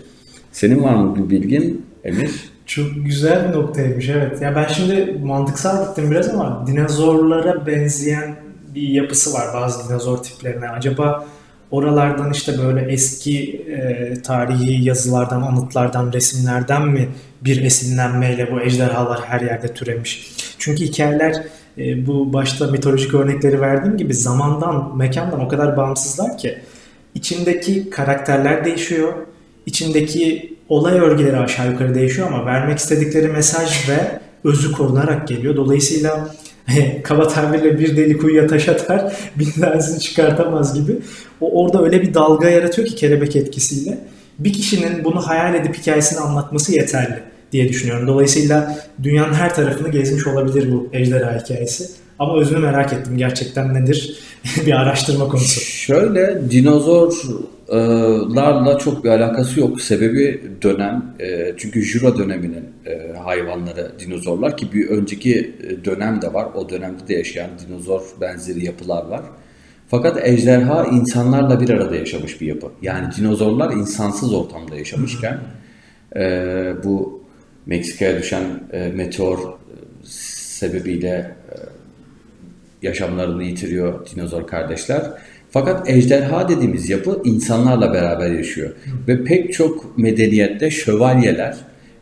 Senin 0.56 0.82
var 0.82 0.94
mı 0.94 1.16
bir 1.16 1.30
bilgin 1.30 1.86
Emir? 2.04 2.30
Çok 2.66 2.86
güzel 3.04 3.48
bir 3.48 3.58
noktaymış 3.58 4.08
evet. 4.08 4.42
Ya 4.42 4.56
ben 4.56 4.66
şimdi 4.66 5.18
mantıksal 5.24 5.88
gittim 5.88 6.10
biraz 6.10 6.28
ama 6.28 6.64
dinozorlara 6.66 7.66
benzeyen 7.66 8.36
bir 8.74 8.88
yapısı 8.88 9.32
var 9.32 9.54
bazı 9.54 9.88
dinozor 9.88 10.18
tiplerine. 10.18 10.68
Acaba 10.68 11.26
oralardan 11.70 12.32
işte 12.32 12.52
böyle 12.58 12.92
eski 12.92 13.56
e, 13.56 14.14
tarihi 14.22 14.84
yazılardan, 14.84 15.42
anıtlardan, 15.42 16.12
resimlerden 16.12 16.88
mi 16.88 17.08
bir 17.40 17.64
esinlenmeyle 17.64 18.52
bu 18.52 18.60
ejderhalar 18.60 19.20
her 19.24 19.40
yerde 19.40 19.74
türemiş? 19.74 20.32
Çünkü 20.58 20.84
hikayeler 20.84 21.42
e, 21.78 22.06
bu 22.06 22.32
başta 22.32 22.66
mitolojik 22.66 23.14
örnekleri 23.14 23.60
verdiğim 23.60 23.96
gibi 23.96 24.14
zamandan, 24.14 24.96
mekandan 24.96 25.40
o 25.40 25.48
kadar 25.48 25.76
bağımsızlar 25.76 26.38
ki 26.38 26.58
içindeki 27.14 27.90
karakterler 27.90 28.64
değişiyor, 28.64 29.12
içindeki 29.66 30.56
olay 30.68 30.98
örgüleri 30.98 31.36
aşağı 31.36 31.70
yukarı 31.70 31.94
değişiyor 31.94 32.28
ama 32.32 32.46
vermek 32.46 32.78
istedikleri 32.78 33.28
mesaj 33.28 33.88
ve 33.88 34.20
özü 34.44 34.72
korunarak 34.72 35.28
geliyor. 35.28 35.56
Dolayısıyla 35.56 36.34
kaba 37.02 37.28
tabirle 37.28 37.78
bir 37.78 37.96
deli 37.96 38.18
kuyuya 38.18 38.46
taş 38.46 38.68
atar, 38.68 39.12
bir 39.36 39.52
tanesini 39.52 40.00
çıkartamaz 40.00 40.74
gibi. 40.74 40.92
O 41.40 41.62
orada 41.62 41.84
öyle 41.84 42.02
bir 42.02 42.14
dalga 42.14 42.48
yaratıyor 42.48 42.88
ki 42.88 42.94
kelebek 42.94 43.36
etkisiyle. 43.36 43.98
Bir 44.38 44.52
kişinin 44.52 45.04
bunu 45.04 45.26
hayal 45.26 45.54
edip 45.54 45.78
hikayesini 45.78 46.20
anlatması 46.20 46.72
yeterli 46.72 47.18
diye 47.52 47.68
düşünüyorum. 47.68 48.06
Dolayısıyla 48.06 48.78
dünyanın 49.02 49.34
her 49.34 49.54
tarafını 49.54 49.88
gezmiş 49.88 50.26
olabilir 50.26 50.72
bu 50.72 50.88
ejderha 50.92 51.38
hikayesi. 51.40 52.05
Ama 52.18 52.40
özünü 52.40 52.58
merak 52.58 52.92
ettim. 52.92 53.16
Gerçekten 53.16 53.74
nedir? 53.74 54.18
bir 54.66 54.72
araştırma 54.72 55.28
konusu. 55.28 55.60
Şöyle 55.60 56.50
dinozorlarla 56.50 58.78
çok 58.78 59.04
bir 59.04 59.08
alakası 59.08 59.60
yok. 59.60 59.80
Sebebi 59.80 60.42
dönem. 60.62 61.04
E, 61.20 61.54
çünkü 61.56 61.82
Jura 61.82 62.18
döneminin 62.18 62.64
e, 62.86 63.12
hayvanları 63.24 63.92
dinozorlar 63.98 64.56
ki 64.56 64.72
bir 64.72 64.88
önceki 64.88 65.54
e, 65.68 65.84
dönem 65.84 66.22
de 66.22 66.34
var. 66.34 66.48
O 66.54 66.68
dönemde 66.68 67.08
de 67.08 67.14
yaşayan 67.14 67.50
dinozor 67.66 68.02
benzeri 68.20 68.64
yapılar 68.64 69.06
var. 69.06 69.22
Fakat 69.88 70.26
ejderha 70.26 70.84
insanlarla 70.84 71.60
bir 71.60 71.70
arada 71.70 71.96
yaşamış 71.96 72.40
bir 72.40 72.46
yapı. 72.46 72.66
Yani 72.82 73.14
dinozorlar 73.16 73.72
insansız 73.72 74.34
ortamda 74.34 74.76
yaşamışken 74.76 75.38
bu 76.84 77.22
Meksika'ya 77.66 78.18
düşen 78.18 78.44
meteor 78.94 79.38
sebebiyle 80.04 81.36
yaşamlarını 82.82 83.44
yitiriyor 83.44 84.06
dinozor 84.14 84.46
kardeşler. 84.46 85.02
Fakat 85.50 85.90
ejderha 85.90 86.48
dediğimiz 86.48 86.90
yapı 86.90 87.20
insanlarla 87.24 87.92
beraber 87.92 88.30
yaşıyor. 88.30 88.72
Ve 89.08 89.24
pek 89.24 89.52
çok 89.52 89.98
medeniyette 89.98 90.70
şövalyeler 90.70 91.56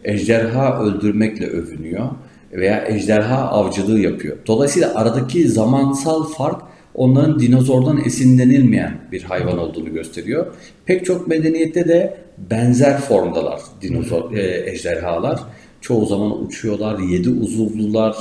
ejderha 0.04 0.82
öldürmekle 0.82 1.46
övünüyor 1.46 2.08
veya 2.52 2.84
ejderha 2.88 3.36
avcılığı 3.36 4.00
yapıyor. 4.00 4.36
Dolayısıyla 4.46 4.94
aradaki 4.94 5.48
zamansal 5.48 6.24
fark 6.24 6.62
onların 6.94 7.38
dinozordan 7.38 8.00
esinlenilmeyen 8.04 8.98
bir 9.12 9.22
hayvan 9.22 9.58
olduğunu 9.58 9.92
gösteriyor. 9.92 10.46
Pek 10.86 11.04
çok 11.04 11.28
medeniyette 11.28 11.88
de 11.88 12.16
benzer 12.50 13.00
formdalar 13.00 13.60
dinozor 13.82 14.32
e, 14.32 14.70
ejderhalar. 14.70 15.40
Çoğu 15.80 16.06
zaman 16.06 16.44
uçuyorlar, 16.44 16.98
yedi 16.98 17.30
uzuvlular, 17.30 18.16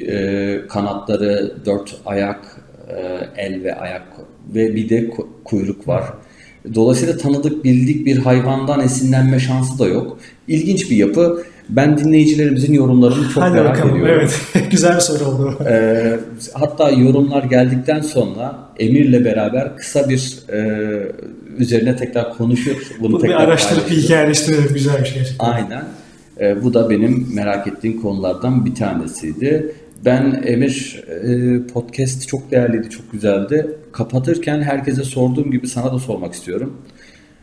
e, 0.00 0.60
kanatları, 0.68 1.52
dört 1.66 1.96
ayak, 2.06 2.40
e, 2.88 2.96
el 3.36 3.64
ve 3.64 3.74
ayak 3.74 4.06
ve 4.54 4.74
bir 4.74 4.88
de 4.88 5.10
kuyruk 5.44 5.88
var. 5.88 6.04
Dolayısıyla 6.74 7.16
tanıdık, 7.16 7.64
bildik 7.64 8.06
bir 8.06 8.18
hayvandan 8.18 8.80
esinlenme 8.80 9.38
şansı 9.38 9.78
da 9.78 9.86
yok. 9.86 10.18
İlginç 10.48 10.90
bir 10.90 10.96
yapı. 10.96 11.42
Ben 11.68 11.98
dinleyicilerimizin 11.98 12.72
yorumlarını 12.72 13.28
çok 13.28 13.42
Hadi 13.42 13.54
merak 13.54 13.76
bakalım. 13.76 13.96
ediyorum. 13.96 14.28
Evet, 14.54 14.70
güzel 14.70 14.96
bir 14.96 15.00
soru 15.00 15.24
oldu. 15.24 15.58
Ee, 15.70 16.18
hatta 16.52 16.90
yorumlar 16.90 17.42
geldikten 17.42 18.00
sonra 18.00 18.58
Emir'le 18.78 19.24
beraber 19.24 19.76
kısa 19.76 20.08
bir 20.08 20.38
e, 20.52 20.58
üzerine 21.58 21.96
tekrar 21.96 22.36
konuşup 22.36 22.78
bunu 23.00 23.12
Bu 23.12 23.18
tekrar 23.18 23.38
bir 23.38 23.44
araştırıp 23.44 23.90
bir 23.90 23.96
hikayeleştirelim. 23.96 24.74
Güzel 24.74 25.00
bir 25.00 25.06
şey. 25.06 25.22
Aynen. 25.38 25.84
E, 26.40 26.64
bu 26.64 26.74
da 26.74 26.90
benim 26.90 27.28
merak 27.34 27.66
ettiğim 27.66 28.02
konulardan 28.02 28.66
bir 28.66 28.74
tanesiydi. 28.74 29.74
Ben 30.04 30.42
Emir 30.46 31.04
e, 31.08 31.66
podcast 31.66 32.28
çok 32.28 32.50
değerliydi, 32.50 32.90
çok 32.90 33.12
güzeldi. 33.12 33.76
Kapatırken 33.92 34.62
herkese 34.62 35.04
sorduğum 35.04 35.50
gibi 35.50 35.68
sana 35.68 35.92
da 35.92 35.98
sormak 35.98 36.34
istiyorum. 36.34 36.76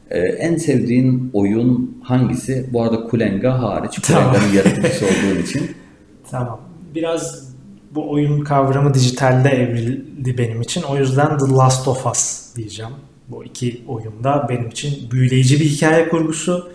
E, 0.10 0.20
en 0.20 0.56
sevdiğin 0.56 1.30
oyun 1.34 1.98
hangisi? 2.04 2.70
Bu 2.74 2.84
arada 2.84 3.04
Kulenga 3.04 3.60
hariç. 3.60 4.00
Tamam. 4.02 4.34
Kulenga'nın 4.34 4.54
yaratıcısı 4.54 5.06
olduğun 5.06 5.42
için. 5.42 5.72
Tamam. 6.32 6.62
Biraz 6.96 7.54
bu 7.92 8.12
oyun 8.12 8.44
kavramı 8.44 8.94
dijitalde 8.94 9.50
evrildi 9.50 10.38
benim 10.38 10.62
için. 10.62 10.84
O 10.84 10.98
yüzden 10.98 11.38
The 11.38 11.46
Last 11.46 11.88
of 11.88 12.06
Us 12.06 12.56
diyeceğim. 12.56 12.92
Bu 13.28 13.44
iki 13.44 13.82
oyunda 13.88 14.46
benim 14.50 14.68
için 14.68 15.12
büyüleyici 15.12 15.60
bir 15.60 15.66
hikaye 15.66 16.10
kurgusu. 16.10 16.72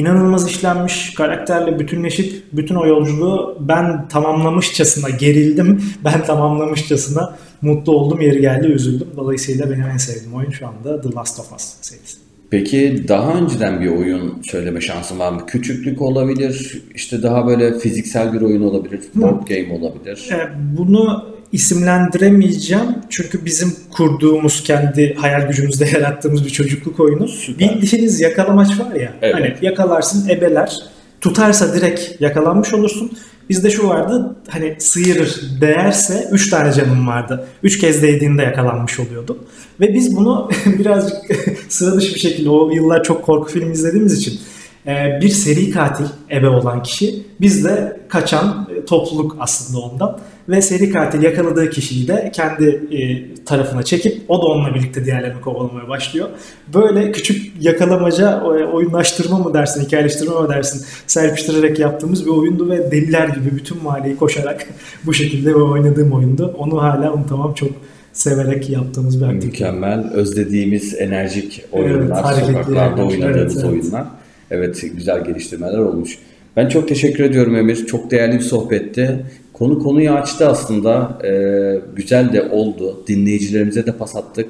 İnanılmaz 0.00 0.50
işlenmiş, 0.50 1.14
karakterle 1.14 1.78
bütünleşip 1.78 2.42
bütün 2.52 2.74
o 2.74 2.86
yolculuğu 2.86 3.56
ben 3.60 4.08
tamamlamışçasına 4.08 5.10
gerildim. 5.10 5.82
Ben 6.04 6.24
tamamlamışçasına 6.24 7.36
mutlu 7.62 7.92
oldum, 7.92 8.20
yeri 8.20 8.40
geldi 8.40 8.66
üzüldüm. 8.66 9.08
Dolayısıyla 9.16 9.70
benim 9.70 9.86
en 9.86 9.96
sevdiğim 9.96 10.34
oyun 10.34 10.50
şu 10.50 10.66
anda 10.68 11.00
The 11.00 11.14
Last 11.14 11.40
of 11.40 11.52
Us 11.52 11.62
serisi. 11.80 12.16
Peki 12.50 13.04
daha 13.08 13.34
önceden 13.34 13.80
bir 13.80 13.88
oyun 13.88 14.42
söyleme 14.42 14.80
şansın 14.80 15.18
var 15.18 15.32
mı? 15.32 15.46
Küçüklük 15.46 16.02
olabilir, 16.02 16.82
işte 16.94 17.22
daha 17.22 17.46
böyle 17.46 17.78
fiziksel 17.78 18.32
bir 18.32 18.40
oyun 18.40 18.62
olabilir, 18.62 19.00
board 19.14 19.48
game 19.48 19.72
olabilir. 19.72 20.28
E, 20.32 20.48
Bunu 20.78 21.24
isimlendiremeyeceğim 21.52 22.86
çünkü 23.10 23.44
bizim 23.44 23.76
kurduğumuz 23.92 24.62
kendi 24.62 25.14
hayal 25.14 25.48
gücümüzde 25.48 25.84
yarattığımız 25.94 26.44
bir 26.44 26.50
çocukluk 26.50 27.00
oyunu. 27.00 27.28
Süper. 27.28 27.68
Bildiğiniz 27.68 28.20
yakalamaç 28.20 28.80
var 28.80 28.94
ya. 28.94 29.12
Evet. 29.22 29.34
Hani 29.34 29.56
yakalarsın 29.62 30.28
ebeler. 30.28 30.76
Tutarsa 31.20 31.74
direkt 31.74 32.20
yakalanmış 32.20 32.74
olursun. 32.74 33.12
Bizde 33.48 33.70
şu 33.70 33.88
vardı 33.88 34.36
hani 34.48 34.76
sıyırır 34.78 35.40
değerse 35.60 36.28
3 36.32 36.50
tane 36.50 36.72
canım 36.72 37.06
vardı. 37.06 37.46
3 37.62 37.78
kez 37.78 38.02
değdiğinde 38.02 38.42
yakalanmış 38.42 39.00
oluyordu. 39.00 39.38
Ve 39.80 39.94
biz 39.94 40.16
bunu 40.16 40.50
birazcık 40.66 41.16
sıra 41.68 41.96
dışı 41.96 42.14
bir 42.14 42.20
şekilde 42.20 42.50
o 42.50 42.70
yıllar 42.70 43.02
çok 43.02 43.22
korku 43.22 43.52
filmi 43.52 43.72
izlediğimiz 43.72 44.18
için 44.18 44.40
e, 44.86 45.18
bir 45.22 45.28
seri 45.28 45.70
katil 45.70 46.04
ebe 46.30 46.48
olan 46.48 46.82
kişi 46.82 47.22
biz 47.40 47.64
de 47.64 48.00
kaçan 48.08 48.68
e, 48.76 48.84
topluluk 48.84 49.36
aslında 49.40 49.78
ondan 49.78 50.18
ve 50.50 50.62
seri 50.62 50.90
katil 50.90 51.22
yakaladığı 51.22 51.70
kişiyi 51.70 52.08
de 52.08 52.30
kendi 52.34 52.64
e, 52.90 52.98
tarafına 53.44 53.82
çekip 53.82 54.22
o 54.28 54.42
da 54.42 54.46
onunla 54.46 54.74
birlikte 54.74 55.04
diğerlerini 55.04 55.40
kovalamaya 55.40 55.88
başlıyor. 55.88 56.28
Böyle 56.74 57.12
küçük 57.12 57.52
yakalamaca 57.64 58.42
oyunlaştırma 58.44 59.38
mı 59.38 59.54
dersin, 59.54 59.84
hikayeleştirme 59.84 60.40
mi 60.42 60.48
dersin 60.48 60.86
serpiştirerek 61.06 61.78
yaptığımız 61.78 62.26
bir 62.26 62.30
oyundu 62.30 62.70
ve 62.70 62.90
deliler 62.90 63.28
gibi 63.28 63.56
bütün 63.56 63.82
mahalleyi 63.82 64.16
koşarak 64.16 64.66
bu 65.06 65.14
şekilde 65.14 65.54
oynadığım 65.54 66.12
oyundu. 66.12 66.54
Onu 66.58 66.82
hala 66.82 67.12
unutamam 67.12 67.54
çok 67.54 67.70
severek 68.12 68.70
yaptığımız 68.70 69.20
bir 69.20 69.26
aktivite. 69.26 69.46
Mükemmel. 69.46 70.10
Özlediğimiz 70.12 70.94
enerjik 70.94 71.64
oyunlar, 71.72 72.22
hareketli 72.24 72.52
sokaklarda 72.52 73.06
oynadığımız 73.06 73.36
evet, 73.36 73.52
evet. 73.56 73.64
oyunlar. 73.64 74.06
Evet, 74.50 74.84
güzel 74.94 75.24
geliştirmeler 75.24 75.78
olmuş. 75.78 76.18
Ben 76.56 76.68
çok 76.68 76.88
teşekkür 76.88 77.24
ediyorum 77.24 77.56
Emir. 77.56 77.86
Çok 77.86 78.10
değerli 78.10 78.34
bir 78.34 78.40
sohbetti. 78.40 79.26
Konu 79.60 79.78
konuyu 79.78 80.10
açtı 80.10 80.48
aslında. 80.48 81.18
Ee, 81.24 81.80
güzel 81.96 82.32
de 82.32 82.42
oldu. 82.42 83.02
Dinleyicilerimize 83.06 83.86
de 83.86 83.92
pas 83.92 84.16
attık. 84.16 84.46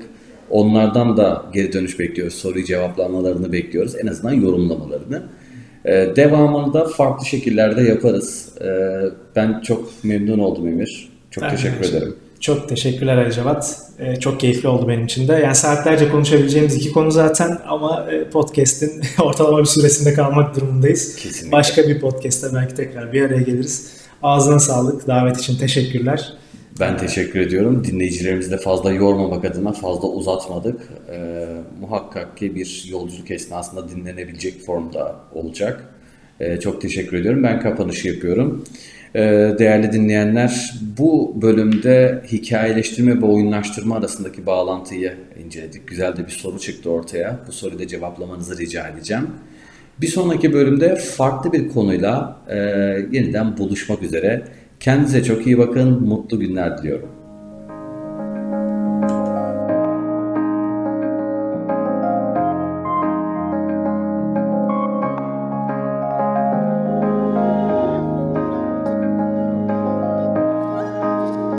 Onlardan 0.50 1.16
da 1.16 1.42
geri 1.54 1.72
dönüş 1.72 1.98
bekliyoruz. 1.98 2.34
Soruyu 2.34 2.64
cevaplamalarını 2.64 3.52
bekliyoruz. 3.52 3.94
En 4.02 4.06
azından 4.06 4.32
yorumlamalarını. 4.32 5.22
Ee, 5.84 6.08
devamında 6.16 6.84
farklı 6.84 7.26
şekillerde 7.26 7.82
yaparız. 7.82 8.48
Ee, 8.60 8.66
ben 9.36 9.60
çok 9.60 9.90
memnun 10.04 10.38
oldum 10.38 10.68
Emir. 10.68 11.08
Çok 11.30 11.44
Ben 11.44 11.50
teşekkür 11.50 11.78
teşekkür- 11.78 11.96
ederim. 11.98 12.14
Çok 12.40 12.68
teşekkürler 12.68 13.16
Ali 13.16 13.32
Cevat. 13.32 13.78
Ee, 13.98 14.16
çok 14.16 14.40
keyifli 14.40 14.68
oldu 14.68 14.88
benim 14.88 15.04
için 15.04 15.28
de. 15.28 15.32
Yani 15.32 15.54
saatlerce 15.54 16.08
konuşabileceğimiz 16.10 16.76
iki 16.76 16.92
konu 16.92 17.10
zaten 17.10 17.58
ama 17.66 18.06
e, 18.12 18.24
podcast'in 18.30 19.02
ortalama 19.22 19.58
bir 19.58 19.64
süresinde 19.64 20.14
kalmak 20.14 20.56
durumundayız. 20.56 21.16
Kesinlikle. 21.16 21.52
Başka 21.52 21.82
bir 21.88 22.00
podcast'te 22.00 22.48
belki 22.54 22.74
tekrar 22.74 23.12
bir 23.12 23.22
araya 23.22 23.40
geliriz. 23.42 23.99
Ağzına 24.22 24.58
sağlık. 24.58 25.06
Davet 25.06 25.38
için 25.38 25.58
teşekkürler. 25.58 26.32
Ben 26.80 26.96
teşekkür 26.96 27.40
ediyorum. 27.40 27.84
Dinleyicilerimizi 27.84 28.50
de 28.50 28.56
fazla 28.56 28.92
yormamak 28.92 29.44
adına 29.44 29.72
fazla 29.72 30.08
uzatmadık. 30.08 30.80
Ee, 31.10 31.46
muhakkak 31.80 32.36
ki 32.36 32.54
bir 32.54 32.84
yolculuk 32.90 33.30
esnasında 33.30 33.88
dinlenebilecek 33.88 34.60
formda 34.66 35.16
olacak. 35.34 35.84
Ee, 36.40 36.60
çok 36.60 36.80
teşekkür 36.80 37.16
ediyorum. 37.16 37.42
Ben 37.42 37.60
kapanışı 37.60 38.08
yapıyorum. 38.08 38.64
Ee, 39.14 39.20
değerli 39.58 39.92
dinleyenler, 39.92 40.74
bu 40.98 41.36
bölümde 41.42 42.22
hikayeleştirme 42.32 43.22
ve 43.22 43.26
oyunlaştırma 43.26 43.96
arasındaki 43.96 44.46
bağlantıyı 44.46 45.14
inceledik. 45.44 45.88
Güzel 45.88 46.16
de 46.16 46.26
bir 46.26 46.32
soru 46.32 46.58
çıktı 46.58 46.90
ortaya. 46.90 47.38
Bu 47.48 47.52
soruyu 47.52 47.78
da 47.78 47.86
cevaplamanızı 47.86 48.58
rica 48.58 48.88
edeceğim. 48.88 49.26
Bir 50.00 50.06
sonraki 50.06 50.52
bölümde 50.52 50.96
farklı 50.96 51.52
bir 51.52 51.68
konuyla 51.68 52.36
e, 52.48 52.56
yeniden 53.12 53.56
buluşmak 53.56 54.02
üzere. 54.02 54.44
Kendinize 54.80 55.24
çok 55.24 55.46
iyi 55.46 55.58
bakın, 55.58 56.02
mutlu 56.08 56.40
günler 56.40 56.78
diliyorum. 56.78 57.19